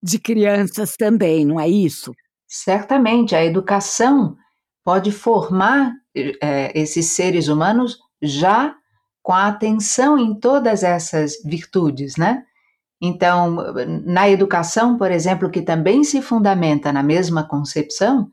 de 0.02 0.20
crianças 0.20 0.96
também, 0.96 1.46
não 1.46 1.60
é 1.60 1.68
isso? 1.68 2.14
Certamente, 2.48 3.36
a 3.36 3.44
educação 3.44 4.38
pode 4.84 5.12
formar 5.12 5.92
é, 6.16 6.72
esses 6.80 7.08
seres 7.16 7.48
humanos 7.48 7.98
já 8.22 8.76
com 9.24 9.34
a 9.34 9.48
atenção 9.48 10.20
em 10.20 10.40
todas 10.40 10.84
essas 10.84 11.42
virtudes, 11.44 12.16
né? 12.16 12.46
Então, 13.02 13.74
na 14.06 14.30
educação, 14.30 14.98
por 14.98 15.12
exemplo, 15.12 15.50
que 15.50 15.62
também 15.62 16.04
se 16.04 16.22
fundamenta 16.22 16.94
na 16.94 17.04
mesma 17.04 17.44
concepção, 17.44 18.32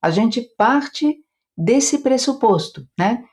a 0.00 0.10
gente 0.10 0.42
parte 0.56 1.16
desse 1.56 1.98
pressuposto, 1.98 2.86
né? 2.98 3.24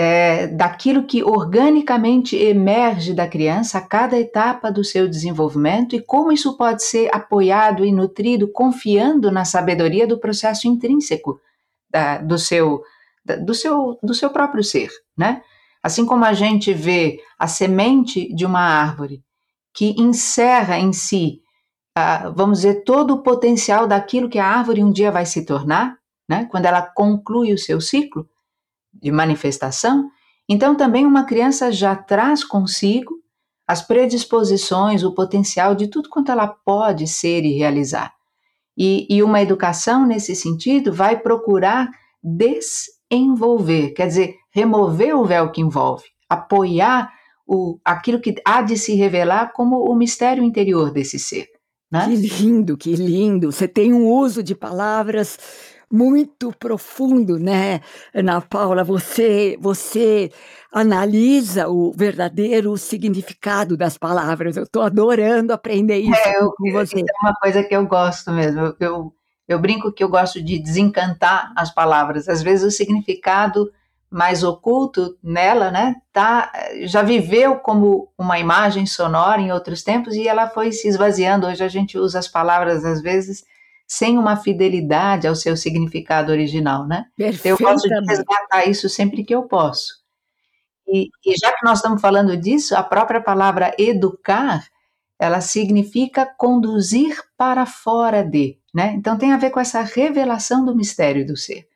É, 0.00 0.46
daquilo 0.48 1.06
que 1.06 1.24
organicamente 1.24 2.36
emerge 2.36 3.14
da 3.14 3.26
criança 3.26 3.78
a 3.78 3.80
cada 3.80 4.18
etapa 4.18 4.70
do 4.70 4.84
seu 4.84 5.08
desenvolvimento 5.08 5.96
e 5.96 6.00
como 6.00 6.30
isso 6.30 6.58
pode 6.58 6.84
ser 6.84 7.08
apoiado 7.12 7.84
e 7.84 7.90
nutrido 7.90 8.52
confiando 8.52 9.32
na 9.32 9.46
sabedoria 9.46 10.06
do 10.06 10.20
processo 10.20 10.68
intrínseco 10.68 11.40
da, 11.90 12.18
do, 12.18 12.38
seu, 12.38 12.82
da, 13.24 13.36
do, 13.36 13.54
seu, 13.54 13.98
do 14.02 14.14
seu 14.14 14.28
próprio 14.28 14.62
ser, 14.62 14.90
né? 15.16 15.42
Assim 15.82 16.04
como 16.04 16.24
a 16.24 16.34
gente 16.34 16.72
vê 16.74 17.18
a 17.38 17.48
semente 17.48 18.32
de 18.34 18.44
uma 18.44 18.60
árvore 18.60 19.24
que 19.74 19.94
encerra 20.00 20.78
em 20.78 20.92
si, 20.92 21.42
uh, 21.96 22.32
vamos 22.34 22.58
dizer, 22.58 22.84
todo 22.84 23.14
o 23.14 23.22
potencial 23.22 23.86
daquilo 23.86 24.28
que 24.28 24.38
a 24.38 24.46
árvore 24.46 24.82
um 24.82 24.90
dia 24.90 25.10
vai 25.10 25.26
se 25.26 25.44
tornar, 25.44 25.96
né? 26.28 26.46
quando 26.50 26.66
ela 26.66 26.82
conclui 26.82 27.52
o 27.52 27.58
seu 27.58 27.80
ciclo 27.80 28.28
de 28.92 29.10
manifestação, 29.10 30.10
então 30.48 30.74
também 30.74 31.06
uma 31.06 31.24
criança 31.24 31.70
já 31.70 31.94
traz 31.94 32.42
consigo 32.42 33.18
as 33.66 33.82
predisposições, 33.82 35.04
o 35.04 35.12
potencial 35.12 35.74
de 35.74 35.88
tudo 35.88 36.08
quanto 36.08 36.32
ela 36.32 36.48
pode 36.48 37.06
ser 37.06 37.44
e 37.44 37.52
realizar. 37.52 38.14
E, 38.76 39.06
e 39.10 39.22
uma 39.22 39.42
educação 39.42 40.06
nesse 40.06 40.34
sentido 40.34 40.90
vai 40.92 41.18
procurar 41.18 41.90
desenvolver, 42.22 43.90
quer 43.90 44.06
dizer, 44.06 44.36
remover 44.50 45.14
o 45.14 45.24
véu 45.24 45.52
que 45.52 45.60
envolve, 45.60 46.04
apoiar 46.28 47.12
o, 47.48 47.80
aquilo 47.82 48.20
que 48.20 48.34
há 48.44 48.60
de 48.60 48.76
se 48.76 48.94
revelar 48.94 49.52
como 49.54 49.90
o 49.90 49.96
mistério 49.96 50.44
interior 50.44 50.92
desse 50.92 51.18
ser. 51.18 51.48
Né? 51.90 52.04
Que 52.04 52.16
lindo, 52.16 52.76
que 52.76 52.94
lindo. 52.94 53.50
Você 53.50 53.66
tem 53.66 53.94
um 53.94 54.06
uso 54.06 54.42
de 54.42 54.54
palavras 54.54 55.38
muito 55.90 56.52
profundo, 56.52 57.38
né, 57.38 57.80
Ana 58.14 58.42
Paula? 58.42 58.84
Você, 58.84 59.56
você 59.58 60.30
analisa 60.70 61.68
o 61.68 61.90
verdadeiro 61.90 62.76
significado 62.76 63.74
das 63.74 63.96
palavras. 63.96 64.58
Eu 64.58 64.64
estou 64.64 64.82
adorando 64.82 65.54
aprender 65.54 65.96
isso 65.96 66.28
é, 66.28 66.38
eu, 66.38 66.52
com 66.52 66.70
você. 66.70 66.96
Isso 66.96 67.06
é 67.06 67.26
uma 67.26 67.34
coisa 67.36 67.64
que 67.64 67.74
eu 67.74 67.86
gosto 67.86 68.30
mesmo. 68.30 68.76
Eu, 68.78 69.14
eu 69.48 69.58
brinco 69.58 69.90
que 69.90 70.04
eu 70.04 70.10
gosto 70.10 70.42
de 70.42 70.58
desencantar 70.58 71.50
as 71.56 71.72
palavras. 71.72 72.28
Às 72.28 72.42
vezes 72.42 72.66
o 72.66 72.76
significado 72.76 73.72
mais 74.10 74.42
oculto 74.42 75.18
nela, 75.22 75.70
né, 75.70 75.96
tá, 76.12 76.50
já 76.82 77.02
viveu 77.02 77.56
como 77.56 78.10
uma 78.16 78.38
imagem 78.38 78.86
sonora 78.86 79.40
em 79.40 79.52
outros 79.52 79.82
tempos 79.82 80.14
e 80.14 80.26
ela 80.26 80.48
foi 80.48 80.72
se 80.72 80.88
esvaziando. 80.88 81.46
Hoje 81.46 81.62
a 81.62 81.68
gente 81.68 81.98
usa 81.98 82.18
as 82.18 82.28
palavras 82.28 82.84
às 82.84 83.02
vezes 83.02 83.44
sem 83.86 84.18
uma 84.18 84.36
fidelidade 84.36 85.26
ao 85.26 85.34
seu 85.34 85.56
significado 85.56 86.30
original, 86.30 86.86
né? 86.86 87.06
Eu 87.44 87.56
gosto 87.56 87.88
de 87.88 87.94
resgatar 88.06 88.66
isso 88.66 88.88
sempre 88.88 89.24
que 89.24 89.34
eu 89.34 89.44
posso. 89.44 89.98
E, 90.86 91.08
e 91.24 91.34
já 91.38 91.52
que 91.52 91.64
nós 91.64 91.78
estamos 91.78 92.00
falando 92.00 92.36
disso, 92.36 92.74
a 92.76 92.82
própria 92.82 93.20
palavra 93.20 93.74
educar, 93.78 94.66
ela 95.18 95.40
significa 95.40 96.24
conduzir 96.24 97.18
para 97.36 97.66
fora 97.66 98.22
de, 98.22 98.58
né? 98.74 98.94
Então 98.94 99.18
tem 99.18 99.32
a 99.32 99.36
ver 99.36 99.50
com 99.50 99.60
essa 99.60 99.82
revelação 99.82 100.64
do 100.64 100.76
mistério 100.76 101.26
do 101.26 101.36
ser. 101.36 101.66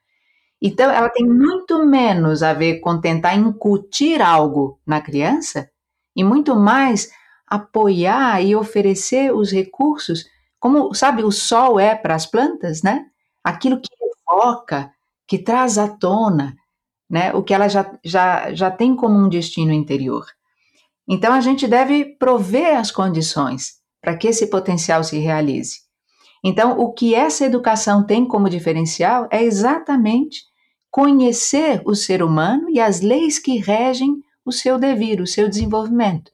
Então, 0.65 0.89
ela 0.93 1.09
tem 1.09 1.27
muito 1.27 1.85
menos 1.85 2.41
a 2.41 2.53
ver 2.55 2.79
com 2.79 3.01
tentar 3.01 3.35
incutir 3.35 4.23
algo 4.23 4.79
na 4.87 5.01
criança 5.01 5.69
e 6.15 6.23
muito 6.23 6.55
mais 6.55 7.11
apoiar 7.45 8.41
e 8.41 8.55
oferecer 8.55 9.35
os 9.35 9.51
recursos, 9.51 10.25
como, 10.61 10.95
sabe, 10.95 11.25
o 11.25 11.33
sol 11.33 11.81
é 11.81 11.97
para 11.97 12.15
as 12.15 12.27
plantas, 12.27 12.81
né? 12.81 13.07
Aquilo 13.43 13.81
que 13.81 13.91
evoca, 14.31 14.93
que 15.27 15.37
traz 15.37 15.79
à 15.79 15.89
tona, 15.89 16.55
né? 17.11 17.35
O 17.35 17.43
que 17.43 17.53
ela 17.53 17.67
já, 17.67 17.99
já, 18.05 18.55
já 18.55 18.71
tem 18.71 18.95
como 18.95 19.19
um 19.19 19.29
destino 19.29 19.73
interior. 19.73 20.25
Então, 21.09 21.33
a 21.33 21.41
gente 21.41 21.67
deve 21.67 22.05
prover 22.05 22.79
as 22.79 22.93
condições 22.93 23.81
para 24.01 24.17
que 24.17 24.29
esse 24.29 24.47
potencial 24.47 25.03
se 25.03 25.19
realize. 25.19 25.81
Então, 26.45 26.79
o 26.79 26.93
que 26.93 27.17
essa 27.17 27.45
educação 27.45 28.07
tem 28.07 28.25
como 28.25 28.49
diferencial 28.49 29.27
é 29.29 29.43
exatamente 29.43 30.52
conhecer 30.93 31.81
o 31.87 31.95
ser 31.95 32.23
humano 32.23 32.69
e 32.69 32.79
as 32.79 33.01
leis 33.01 33.39
que 33.39 33.57
regem 33.57 34.23
o 34.45 34.53
seu 34.53 34.79
devir, 34.79 35.23
o 35.23 35.27
seu 35.27 35.49
desenvolvimento. 35.49 36.31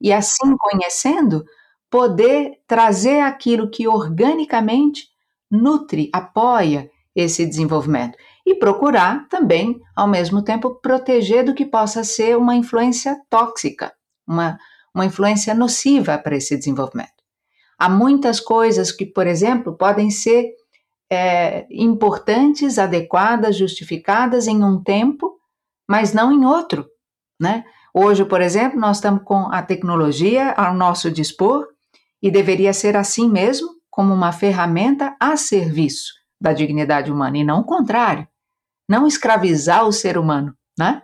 E 0.00 0.12
assim, 0.12 0.56
conhecendo, 0.56 1.44
poder 1.90 2.52
trazer 2.68 3.20
aquilo 3.20 3.68
que 3.68 3.88
organicamente 3.88 5.08
nutre, 5.50 6.08
apoia 6.12 6.88
esse 7.16 7.44
desenvolvimento. 7.44 8.16
E 8.46 8.54
procurar 8.54 9.26
também, 9.28 9.80
ao 9.96 10.06
mesmo 10.06 10.40
tempo, 10.40 10.76
proteger 10.76 11.44
do 11.44 11.54
que 11.54 11.66
possa 11.66 12.04
ser 12.04 12.38
uma 12.38 12.54
influência 12.54 13.20
tóxica, 13.28 13.92
uma, 14.24 14.56
uma 14.94 15.04
influência 15.04 15.52
nociva 15.52 16.16
para 16.16 16.36
esse 16.36 16.56
desenvolvimento. 16.56 17.10
Há 17.76 17.88
muitas 17.88 18.38
coisas 18.38 18.92
que, 18.92 19.04
por 19.04 19.26
exemplo, 19.26 19.76
podem 19.76 20.10
ser 20.10 20.52
é, 21.10 21.66
importantes, 21.70 22.78
adequadas, 22.78 23.56
justificadas 23.56 24.46
em 24.46 24.62
um 24.62 24.82
tempo, 24.82 25.38
mas 25.88 26.12
não 26.12 26.32
em 26.32 26.44
outro, 26.44 26.86
né? 27.40 27.64
Hoje, 27.94 28.24
por 28.24 28.40
exemplo, 28.40 28.78
nós 28.78 28.98
estamos 28.98 29.22
com 29.24 29.50
a 29.50 29.62
tecnologia 29.62 30.52
ao 30.52 30.74
nosso 30.74 31.10
dispor 31.10 31.66
e 32.22 32.30
deveria 32.30 32.72
ser 32.72 32.96
assim 32.96 33.28
mesmo, 33.30 33.68
como 33.90 34.12
uma 34.12 34.32
ferramenta 34.32 35.16
a 35.18 35.36
serviço 35.36 36.12
da 36.40 36.52
dignidade 36.52 37.10
humana 37.10 37.38
e 37.38 37.44
não 37.44 37.60
o 37.60 37.64
contrário, 37.64 38.28
não 38.88 39.06
escravizar 39.06 39.86
o 39.86 39.92
ser 39.92 40.18
humano, 40.18 40.54
né? 40.78 41.02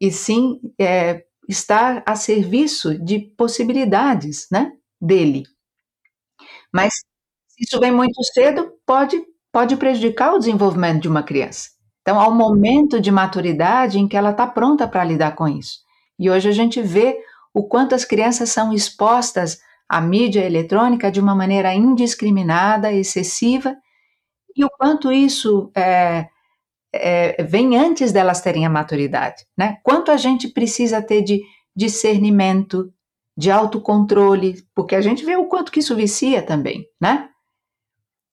E 0.00 0.10
sim 0.10 0.60
é, 0.78 1.24
estar 1.48 2.02
a 2.06 2.14
serviço 2.16 2.98
de 2.98 3.18
possibilidades, 3.36 4.46
né? 4.52 4.72
Dele. 5.00 5.44
Mas 6.72 6.92
isso 7.58 7.78
vem 7.80 7.92
muito 7.92 8.22
cedo, 8.32 8.72
pode, 8.90 9.22
pode 9.52 9.76
prejudicar 9.76 10.34
o 10.34 10.38
desenvolvimento 10.40 11.02
de 11.02 11.08
uma 11.08 11.22
criança. 11.22 11.68
Então, 12.02 12.18
há 12.18 12.28
um 12.28 12.34
momento 12.34 13.00
de 13.00 13.12
maturidade 13.12 14.00
em 14.00 14.08
que 14.08 14.16
ela 14.16 14.32
está 14.32 14.48
pronta 14.48 14.88
para 14.88 15.04
lidar 15.04 15.36
com 15.36 15.46
isso. 15.46 15.78
E 16.18 16.28
hoje 16.28 16.48
a 16.48 16.52
gente 16.52 16.82
vê 16.82 17.16
o 17.54 17.62
quanto 17.68 17.94
as 17.94 18.04
crianças 18.04 18.50
são 18.50 18.72
expostas 18.72 19.60
à 19.88 20.00
mídia 20.00 20.44
eletrônica 20.44 21.08
de 21.08 21.20
uma 21.20 21.36
maneira 21.36 21.72
indiscriminada, 21.72 22.92
excessiva, 22.92 23.76
e 24.56 24.64
o 24.64 24.70
quanto 24.70 25.12
isso 25.12 25.70
é, 25.72 26.26
é, 26.92 27.44
vem 27.44 27.76
antes 27.76 28.10
delas 28.10 28.40
terem 28.40 28.66
a 28.66 28.70
maturidade. 28.70 29.46
Né? 29.56 29.76
Quanto 29.84 30.10
a 30.10 30.16
gente 30.16 30.48
precisa 30.48 31.00
ter 31.00 31.22
de 31.22 31.40
discernimento, 31.76 32.92
de 33.38 33.52
autocontrole, 33.52 34.64
porque 34.74 34.96
a 34.96 35.00
gente 35.00 35.24
vê 35.24 35.36
o 35.36 35.46
quanto 35.46 35.70
que 35.70 35.78
isso 35.78 35.94
vicia 35.94 36.42
também, 36.42 36.84
né? 37.00 37.29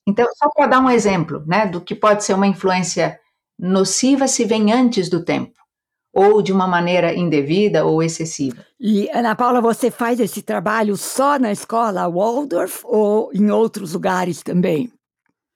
Então, 0.08 0.26
só 0.38 0.50
para 0.50 0.68
dar 0.68 0.80
um 0.80 0.90
exemplo, 0.90 1.44
né, 1.46 1.66
do 1.66 1.82
que 1.82 1.94
pode 1.94 2.24
ser 2.24 2.34
uma 2.34 2.48
influência 2.48 3.20
nociva 3.60 4.26
se 4.26 4.46
vem 4.46 4.72
antes 4.72 5.10
do 5.10 5.24
tempo, 5.24 5.54
ou 6.14 6.42
de 6.42 6.54
uma 6.54 6.66
maneira 6.66 7.14
indevida 7.14 7.86
ou 7.86 8.02
excessiva. 8.02 8.66
E, 8.80 9.10
Ana 9.14 9.36
Paula, 9.36 9.60
você 9.60 9.92
faz 9.92 10.22
esse 10.22 10.42
trabalho 10.42 10.96
só 10.96 11.38
na 11.38 11.52
escola 11.52 12.10
Waldorf 12.10 12.82
ou 12.86 13.32
em 13.34 13.52
outros 13.52 13.94
lugares 13.94 14.42
também? 14.42 14.90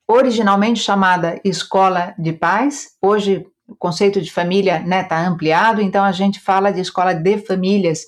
Originalmente 0.05 0.81
chamada 0.81 1.39
Escola 1.45 2.13
de 2.19 2.33
Paz, 2.33 2.89
hoje 3.01 3.47
o 3.65 3.75
conceito 3.75 4.21
de 4.21 4.29
família 4.29 4.77
está 4.77 4.87
né, 4.87 5.03
tá 5.03 5.25
ampliado, 5.25 5.81
então 5.81 6.03
a 6.03 6.11
gente 6.11 6.41
fala 6.41 6.71
de 6.71 6.81
escola 6.81 7.13
de 7.13 7.37
famílias, 7.37 8.01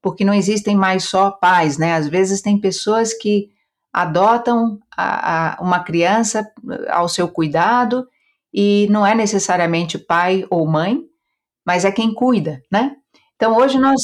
porque 0.00 0.24
não 0.24 0.32
existem 0.32 0.74
mais 0.74 1.04
só 1.04 1.30
pais, 1.30 1.76
né? 1.76 1.92
Às 1.92 2.08
vezes 2.08 2.40
tem 2.40 2.58
pessoas 2.58 3.12
que 3.12 3.50
adotam 3.96 4.78
a, 4.94 5.54
a, 5.54 5.62
uma 5.62 5.80
criança 5.80 6.46
ao 6.90 7.08
seu 7.08 7.26
cuidado 7.28 8.06
e 8.52 8.86
não 8.90 9.06
é 9.06 9.14
necessariamente 9.14 9.98
pai 9.98 10.46
ou 10.50 10.66
mãe, 10.66 11.00
mas 11.64 11.86
é 11.86 11.90
quem 11.90 12.12
cuida, 12.12 12.62
né? 12.70 12.94
Então 13.36 13.56
hoje 13.56 13.78
nós 13.78 13.98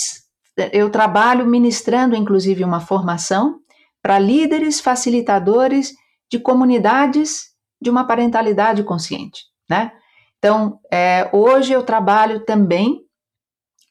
eu 0.73 0.89
trabalho 0.89 1.47
ministrando 1.47 2.17
inclusive 2.17 2.65
uma 2.65 2.81
formação 2.81 3.61
para 4.01 4.19
líderes 4.19 4.81
facilitadores 4.81 5.93
de 6.31 6.39
comunidades 6.39 7.51
de 7.79 7.91
uma 7.91 8.07
parentalidade 8.07 8.83
consciente, 8.83 9.43
né? 9.69 9.93
Então, 10.39 10.81
é, 10.91 11.29
hoje 11.33 11.73
eu 11.73 11.85
trabalho 11.85 12.45
também 12.45 13.03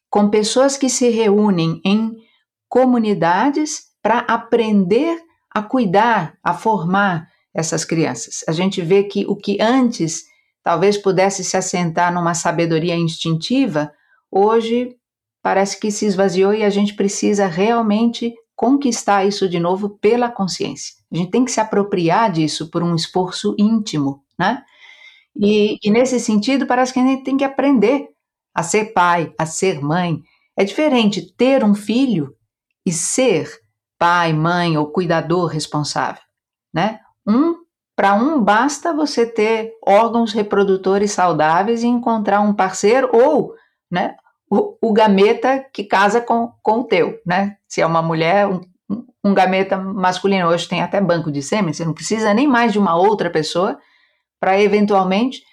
com 0.10 0.30
pessoas 0.30 0.76
que 0.76 0.90
se 0.90 1.10
reúnem 1.10 1.80
em 1.86 2.14
comunidades 2.68 3.84
para 4.02 4.20
aprender 4.20 5.22
a 5.54 5.62
cuidar, 5.62 6.38
a 6.44 6.54
formar 6.54 7.30
essas 7.54 7.84
crianças. 7.84 8.44
A 8.48 8.52
gente 8.52 8.82
vê 8.82 9.04
que 9.04 9.26
o 9.26 9.36
que 9.36 9.62
antes 9.62 10.24
talvez 10.64 10.98
pudesse 10.98 11.44
se 11.44 11.58
assentar 11.58 12.14
numa 12.14 12.34
sabedoria 12.34 12.96
instintiva, 12.96 13.92
hoje 14.32 14.96
parece 15.42 15.80
que 15.80 15.92
se 15.92 16.06
esvaziou 16.06 16.54
e 16.54 16.64
a 16.64 16.70
gente 16.70 16.94
precisa 16.94 17.48
realmente 17.48 18.34
conquistar 18.56 19.26
isso 19.26 19.50
de 19.50 19.60
novo 19.60 19.90
pela 19.90 20.30
consciência. 20.30 20.94
A 21.12 21.18
gente 21.18 21.32
tem 21.32 21.44
que 21.44 21.52
se 21.52 21.60
apropriar 21.60 22.32
disso 22.32 22.70
por 22.70 22.84
um 22.84 22.96
esforço 22.96 23.56
íntimo, 23.58 24.24
né? 24.38 24.64
E, 25.36 25.78
e 25.84 25.90
nesse 25.90 26.20
sentido, 26.20 26.68
parece 26.68 26.94
que 26.94 27.00
a 27.00 27.06
gente 27.06 27.24
tem 27.24 27.38
que 27.38 27.44
aprender 27.44 28.10
a 28.54 28.62
ser 28.62 28.94
pai, 28.94 29.34
a 29.38 29.46
ser 29.46 29.82
mãe. 29.82 30.22
É 30.56 30.64
diferente 30.64 31.34
ter 31.36 31.64
um 31.64 31.74
filho 31.74 32.36
e 32.86 32.92
ser 32.92 33.61
pai, 34.02 34.34
mãe 34.34 34.76
ou 34.80 34.88
cuidador 34.88 35.46
responsável, 35.46 36.24
né? 36.74 37.00
Um 37.28 37.62
para 37.96 38.16
um 38.16 38.42
basta 38.42 38.92
você 38.92 39.28
ter 39.28 39.74
órgãos 39.86 40.34
reprodutores 40.34 41.12
saudáveis 41.12 41.84
e 41.84 41.88
encontrar 41.88 42.42
um 42.42 42.52
parceiro 42.52 43.12
ou, 43.14 43.54
né, 43.92 44.16
o, 44.50 44.76
o 44.82 44.92
gameta 44.92 45.64
que 45.72 45.84
casa 45.84 46.20
com, 46.20 46.52
com 46.64 46.80
o 46.80 46.84
teu, 46.84 47.20
né? 47.24 47.58
Se 47.68 47.80
é 47.80 47.86
uma 47.86 48.02
mulher, 48.02 48.48
um, 48.48 48.62
um 49.24 49.36
gameta 49.36 49.78
masculino. 49.78 50.48
Hoje 50.48 50.68
tem 50.68 50.82
até 50.82 51.00
banco 51.00 51.32
de 51.32 51.44
sêmen, 51.44 51.72
você 51.72 51.86
não 51.86 51.94
precisa 51.94 52.34
nem 52.34 52.48
mais 52.48 52.72
de 52.72 52.80
uma 52.80 52.96
outra 52.96 53.30
pessoa 53.30 53.78
para 54.40 54.60
eventualmente 54.60 55.44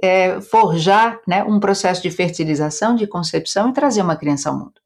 é, 0.00 0.40
forjar 0.40 1.18
né, 1.26 1.42
um 1.42 1.58
processo 1.58 2.02
de 2.02 2.10
fertilização, 2.12 2.94
de 2.94 3.08
concepção 3.08 3.70
e 3.70 3.72
trazer 3.72 4.02
uma 4.02 4.14
criança 4.14 4.48
ao 4.48 4.56
mundo. 4.56 4.80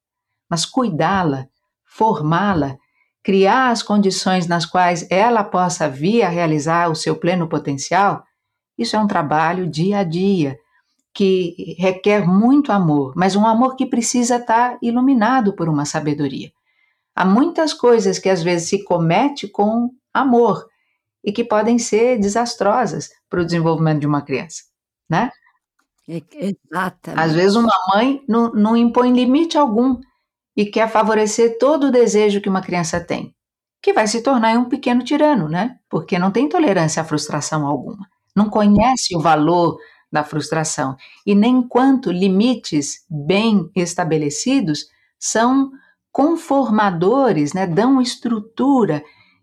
Mas 0.49 0.65
cuidá-la, 0.65 1.49
formá-la, 1.85 2.79
criar 3.23 3.71
as 3.71 3.83
condições 3.83 4.47
nas 4.47 4.65
quais 4.65 5.07
ela 5.11 5.45
possa 5.45 5.89
vir 5.89 6.23
a 6.23 6.29
realizar 6.29 6.91
o 6.91 6.95
seu 6.95 7.17
pleno 7.17 7.49
potencial, 7.49 8.25
isso 8.79 8.97
é 8.97 8.99
um 8.99 9.07
trabalho 9.07 9.69
dia 9.69 9.99
a 9.99 10.05
dia, 10.05 10.59
que 11.13 11.77
requer 11.79 12.27
muito 12.27 12.73
amor, 12.73 13.13
mas 13.17 13.37
um 13.37 13.47
amor 13.47 13.77
que 13.77 13.85
precisa 13.85 14.37
estar 14.37 14.79
iluminado 14.81 15.55
por 15.55 15.69
uma 15.69 15.85
sabedoria. 15.85 16.51
Há 17.15 17.25
muitas 17.25 17.75
coisas 17.75 18.19
que 18.19 18.29
às 18.29 18.43
vezes 18.43 18.69
se 18.69 18.85
comete 18.85 19.49
com 19.49 19.91
amor 20.15 20.67
e 21.23 21.33
que 21.33 21.45
podem 21.45 21.79
ser 21.79 22.19
desastrosas 22.19 23.11
para 23.29 23.43
o 23.43 23.45
desenvolvimento 23.45 24.01
de 24.01 24.07
uma 24.07 24.23
criança, 24.23 24.63
né? 25.09 25.31
Exatamente. 26.09 27.23
Às 27.23 27.33
vezes 27.33 27.57
uma 27.57 27.75
mãe 27.93 28.25
não, 28.29 28.53
não 28.53 28.77
impõe 28.77 29.13
limite 29.13 29.59
algum 29.59 30.01
e 30.57 30.67
quer 30.67 30.91
favorecer 30.91 31.59
todo 31.59 31.89
o 31.89 31.91
desejo 31.91 32.41
que 32.41 32.49
uma 32.49 32.61
criança 32.61 33.01
tem, 33.01 33.35
que 33.83 33.93
vai 33.93 34.07
se 34.07 34.23
tornar 34.23 34.59
um 34.59 34.69
pequeno 34.69 35.03
tirano, 35.03 35.49
né? 35.49 35.79
Porque 35.89 36.19
não 36.19 36.31
tem 36.31 36.49
tolerância 36.49 37.03
à 37.03 37.05
frustração 37.05 37.67
alguma, 37.67 38.07
não 38.35 38.51
conhece 38.51 39.17
o 39.17 39.21
valor 39.21 39.79
da 40.13 40.25
frustração 40.25 40.97
e 41.25 41.35
nem 41.35 41.63
quanto 41.63 42.11
limites 42.11 43.05
bem 43.09 43.71
estabelecidos 43.77 44.87
são 45.19 45.71
conformadores, 46.11 47.53
né? 47.53 47.67
Dão 47.67 48.01
estrutura 48.01 49.03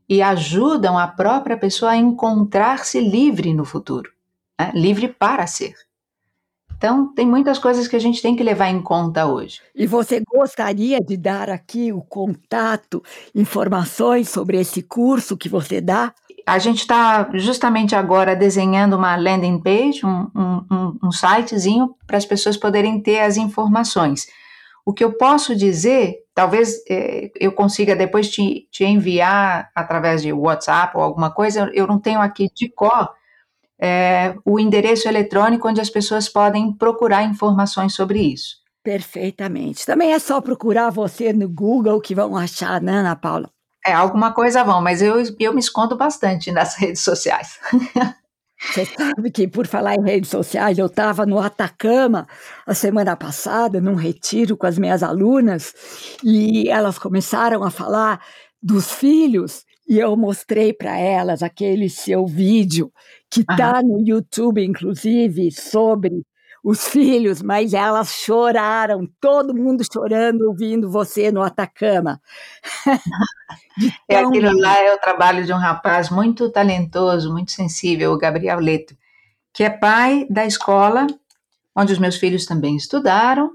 e 0.10 0.22
ajudam 0.22 0.98
a 0.98 1.08
própria 1.08 1.58
pessoa 1.58 1.91
a 1.91 1.98
encontrar-se 1.98 3.00
livre 3.00 3.54
no 3.54 3.65
futuro, 3.65 4.12
né? 4.60 4.72
livre 4.74 5.08
para 5.08 5.48
ser. 5.48 5.87
Então, 6.78 7.12
tem 7.13 7.26
muitas 7.26 7.58
coisas 7.58 7.88
que 7.88 7.96
a 7.96 8.00
gente 8.00 8.22
tem 8.22 8.36
que 8.36 8.44
levar 8.44 8.70
em 8.70 8.82
conta 8.82 9.26
hoje. 9.26 9.62
E 9.76 9.88
você 9.88 10.22
gostaria 10.32 11.02
de 11.02 11.18
dar 11.18 11.50
aqui 11.50 11.92
o 11.92 12.02
contato, 12.02 13.04
informações 13.34 14.30
sobre 14.30 14.60
esse 14.60 14.84
curso 14.84 15.36
que 15.36 15.50
você 15.50 15.82
dá? 15.82 16.13
A 16.46 16.60
gente 16.60 16.82
está 16.82 17.30
justamente 17.34 17.96
agora 17.96 18.36
desenhando 18.36 18.96
uma 18.96 19.16
landing 19.16 19.60
page, 19.60 20.06
um, 20.06 20.30
um, 20.36 20.98
um 21.04 21.12
sitezinho 21.12 21.96
para 22.06 22.18
as 22.18 22.26
pessoas 22.26 22.56
poderem 22.56 23.02
ter 23.02 23.20
as 23.22 23.38
informações. 23.38 24.28
O 24.86 24.94
que 24.94 25.04
eu 25.04 25.12
posso 25.12 25.54
dizer, 25.54 26.16
talvez 26.34 26.82
eh, 26.90 27.30
eu 27.38 27.52
consiga 27.52 27.94
depois 27.94 28.30
te, 28.30 28.66
te, 28.72 28.86
enviar 28.86 29.70
através 29.76 30.22
de 30.22 30.32
WhatsApp 30.32 30.96
ou 30.96 31.04
alguma 31.04 31.30
coisa, 31.30 31.70
eu 31.74 31.86
não 31.86 32.00
tenho 32.00 32.22
aqui 32.22 32.50
de 32.56 32.70
cor, 32.70 33.10
é, 33.80 34.36
o 34.44 34.60
endereço 34.60 35.08
eletrônico 35.08 35.68
onde 35.68 35.82
as 35.82 35.90
pessoas 35.90 36.28
podem 36.28 36.74
procurar 36.74 37.24
informações 37.24 37.94
sobre 37.94 38.20
isso. 38.20 38.58
Perfeitamente. 38.84 39.86
Também 39.86 40.13
é 40.13 40.20
só 40.20 40.40
procurar 40.40 40.90
você 40.90 41.34
no 41.34 41.50
Google 41.50 42.00
que 42.00 42.16
vão 42.16 42.38
achar, 42.38 42.82
né, 42.82 43.00
Ana 43.00 43.16
Paula? 43.16 43.50
É, 43.86 43.94
alguma 43.94 44.34
coisa 44.34 44.63
vão, 44.63 44.82
mas 44.82 45.02
eu, 45.02 45.16
eu 45.40 45.54
me 45.54 45.60
escondo 45.60 45.96
bastante 45.96 46.52
nas 46.52 46.76
redes 46.80 47.02
sociais. 47.02 47.60
Você 48.60 48.86
sabe 48.86 49.30
que, 49.30 49.48
por 49.48 49.68
falar 49.68 49.96
em 49.96 50.04
redes 50.04 50.30
sociais, 50.30 50.78
eu 50.80 50.88
estava 50.88 51.26
no 51.26 51.38
Atacama 51.38 52.28
a 52.66 52.74
semana 52.74 53.16
passada, 53.16 53.80
num 53.80 53.94
retiro 53.94 54.58
com 54.58 54.66
as 54.66 54.80
minhas 54.80 55.04
alunas, 55.04 55.76
e 56.24 56.68
elas 56.70 56.98
começaram 56.98 57.63
a 57.63 57.70
falar 57.70 58.20
dos 58.62 58.92
filhos, 58.92 59.63
e 59.88 60.00
eu 60.00 60.15
mostrei 60.17 60.73
para 60.73 60.97
elas 60.97 61.41
aquele 61.41 61.89
seu 61.89 62.26
vídeo 62.26 62.91
que 63.30 63.41
está 63.41 63.82
no 63.82 64.00
YouTube, 64.06 64.63
inclusive, 64.63 65.52
sobre 65.52 66.23
os 66.63 66.88
filhos, 66.88 67.41
mas 67.41 67.73
elas 67.73 68.10
choraram, 68.10 69.08
todo 69.21 69.56
mundo 69.56 69.84
chorando 69.91 70.47
ouvindo 70.47 70.89
você 70.89 71.32
no 71.32 71.41
Atacama. 71.41 72.19
é 74.10 74.17
aquilo 74.17 74.52
lá 74.60 74.78
é 74.78 74.93
o 74.93 75.00
trabalho 75.00 75.45
de 75.45 75.54
um 75.54 75.58
rapaz 75.58 76.10
muito 76.10 76.50
talentoso, 76.52 77.32
muito 77.32 77.52
sensível, 77.52 78.12
o 78.12 78.17
Gabriel 78.17 78.60
Leto, 78.60 78.97
que 79.54 79.63
é 79.63 79.69
pai 79.69 80.28
da 80.30 80.45
escola 80.45 81.08
onde 81.78 81.93
os 81.93 82.00
meus 82.00 82.15
filhos 82.15 82.45
também 82.45 82.76
estudaram, 82.76 83.52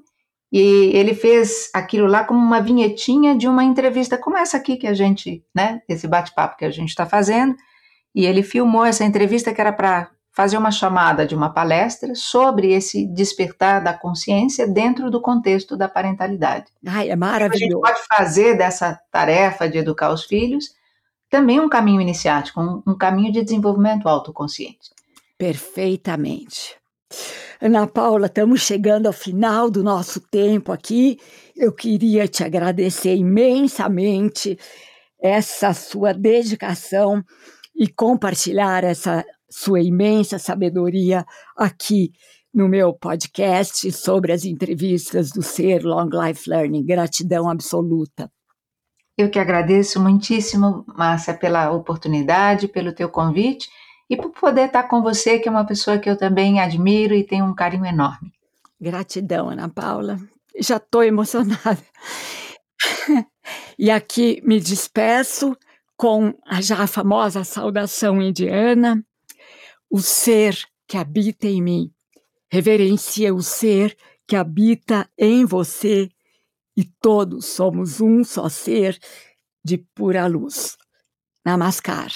e 0.52 0.90
ele 0.94 1.14
fez 1.14 1.70
aquilo 1.72 2.06
lá 2.06 2.24
como 2.24 2.38
uma 2.38 2.60
vinhetinha 2.60 3.34
de 3.34 3.48
uma 3.48 3.64
entrevista 3.64 4.18
como 4.18 4.36
essa 4.36 4.58
aqui 4.58 4.76
que 4.76 4.86
a 4.86 4.92
gente, 4.92 5.42
né, 5.54 5.80
esse 5.88 6.06
bate-papo 6.06 6.58
que 6.58 6.64
a 6.66 6.70
gente 6.70 6.90
está 6.90 7.06
fazendo, 7.06 7.56
e 8.14 8.26
ele 8.26 8.42
filmou 8.42 8.84
essa 8.84 9.02
entrevista 9.02 9.54
que 9.54 9.60
era 9.60 9.72
para 9.72 10.10
fazer 10.30 10.58
uma 10.58 10.70
chamada 10.70 11.26
de 11.26 11.34
uma 11.34 11.50
palestra 11.50 12.14
sobre 12.14 12.72
esse 12.72 13.06
despertar 13.06 13.82
da 13.82 13.94
consciência 13.94 14.68
dentro 14.68 15.10
do 15.10 15.20
contexto 15.20 15.76
da 15.76 15.88
parentalidade. 15.88 16.66
Ai, 16.86 17.10
é 17.10 17.16
maravilhoso. 17.16 17.64
A 17.64 17.88
gente 17.88 17.94
pode 17.94 18.06
fazer 18.06 18.56
dessa 18.56 19.00
tarefa 19.10 19.68
de 19.68 19.78
educar 19.78 20.12
os 20.12 20.24
filhos 20.24 20.74
também 21.32 21.58
um 21.58 21.68
caminho 21.68 22.02
iniciático, 22.02 22.60
um, 22.60 22.82
um 22.86 22.94
caminho 22.94 23.32
de 23.32 23.42
desenvolvimento 23.42 24.06
autoconsciente. 24.06 24.90
Perfeitamente. 25.38 26.76
Ana 27.64 27.86
Paula, 27.86 28.26
estamos 28.26 28.60
chegando 28.60 29.06
ao 29.06 29.12
final 29.12 29.70
do 29.70 29.84
nosso 29.84 30.18
tempo 30.18 30.72
aqui. 30.72 31.16
Eu 31.54 31.72
queria 31.72 32.26
te 32.26 32.42
agradecer 32.42 33.14
imensamente 33.14 34.58
essa 35.22 35.72
sua 35.72 36.12
dedicação 36.12 37.22
e 37.72 37.86
compartilhar 37.86 38.82
essa 38.82 39.24
sua 39.48 39.80
imensa 39.80 40.40
sabedoria 40.40 41.24
aqui 41.56 42.10
no 42.52 42.68
meu 42.68 42.92
podcast 42.92 43.92
sobre 43.92 44.32
as 44.32 44.44
entrevistas 44.44 45.30
do 45.30 45.40
Ser 45.40 45.84
Long 45.84 46.08
Life 46.12 46.50
Learning. 46.50 46.84
Gratidão 46.84 47.48
absoluta. 47.48 48.28
Eu 49.16 49.30
que 49.30 49.38
agradeço 49.38 50.00
muitíssimo, 50.00 50.84
Márcia, 50.98 51.32
pela 51.32 51.70
oportunidade, 51.70 52.66
pelo 52.66 52.92
teu 52.92 53.08
convite 53.08 53.68
e 54.12 54.16
por 54.16 54.30
poder 54.30 54.66
estar 54.66 54.82
com 54.82 55.00
você, 55.00 55.38
que 55.38 55.48
é 55.48 55.50
uma 55.50 55.64
pessoa 55.64 55.98
que 55.98 56.08
eu 56.08 56.18
também 56.18 56.60
admiro 56.60 57.14
e 57.14 57.24
tenho 57.24 57.46
um 57.46 57.54
carinho 57.54 57.86
enorme. 57.86 58.30
Gratidão, 58.78 59.48
Ana 59.48 59.70
Paula. 59.70 60.18
Já 60.60 60.76
estou 60.76 61.02
emocionada. 61.02 61.82
e 63.78 63.90
aqui 63.90 64.42
me 64.44 64.60
despeço 64.60 65.56
com 65.96 66.34
a 66.46 66.60
já 66.60 66.86
famosa 66.86 67.42
saudação 67.42 68.20
indiana, 68.20 69.02
o 69.88 69.98
ser 70.02 70.62
que 70.86 70.98
habita 70.98 71.46
em 71.46 71.62
mim 71.62 71.90
reverencia 72.50 73.34
o 73.34 73.42
ser 73.42 73.96
que 74.26 74.36
habita 74.36 75.08
em 75.16 75.46
você 75.46 76.10
e 76.76 76.84
todos 76.84 77.46
somos 77.46 77.98
um 77.98 78.22
só 78.22 78.50
ser 78.50 78.98
de 79.64 79.78
pura 79.78 80.26
luz. 80.26 80.76
Namaskar. 81.42 82.12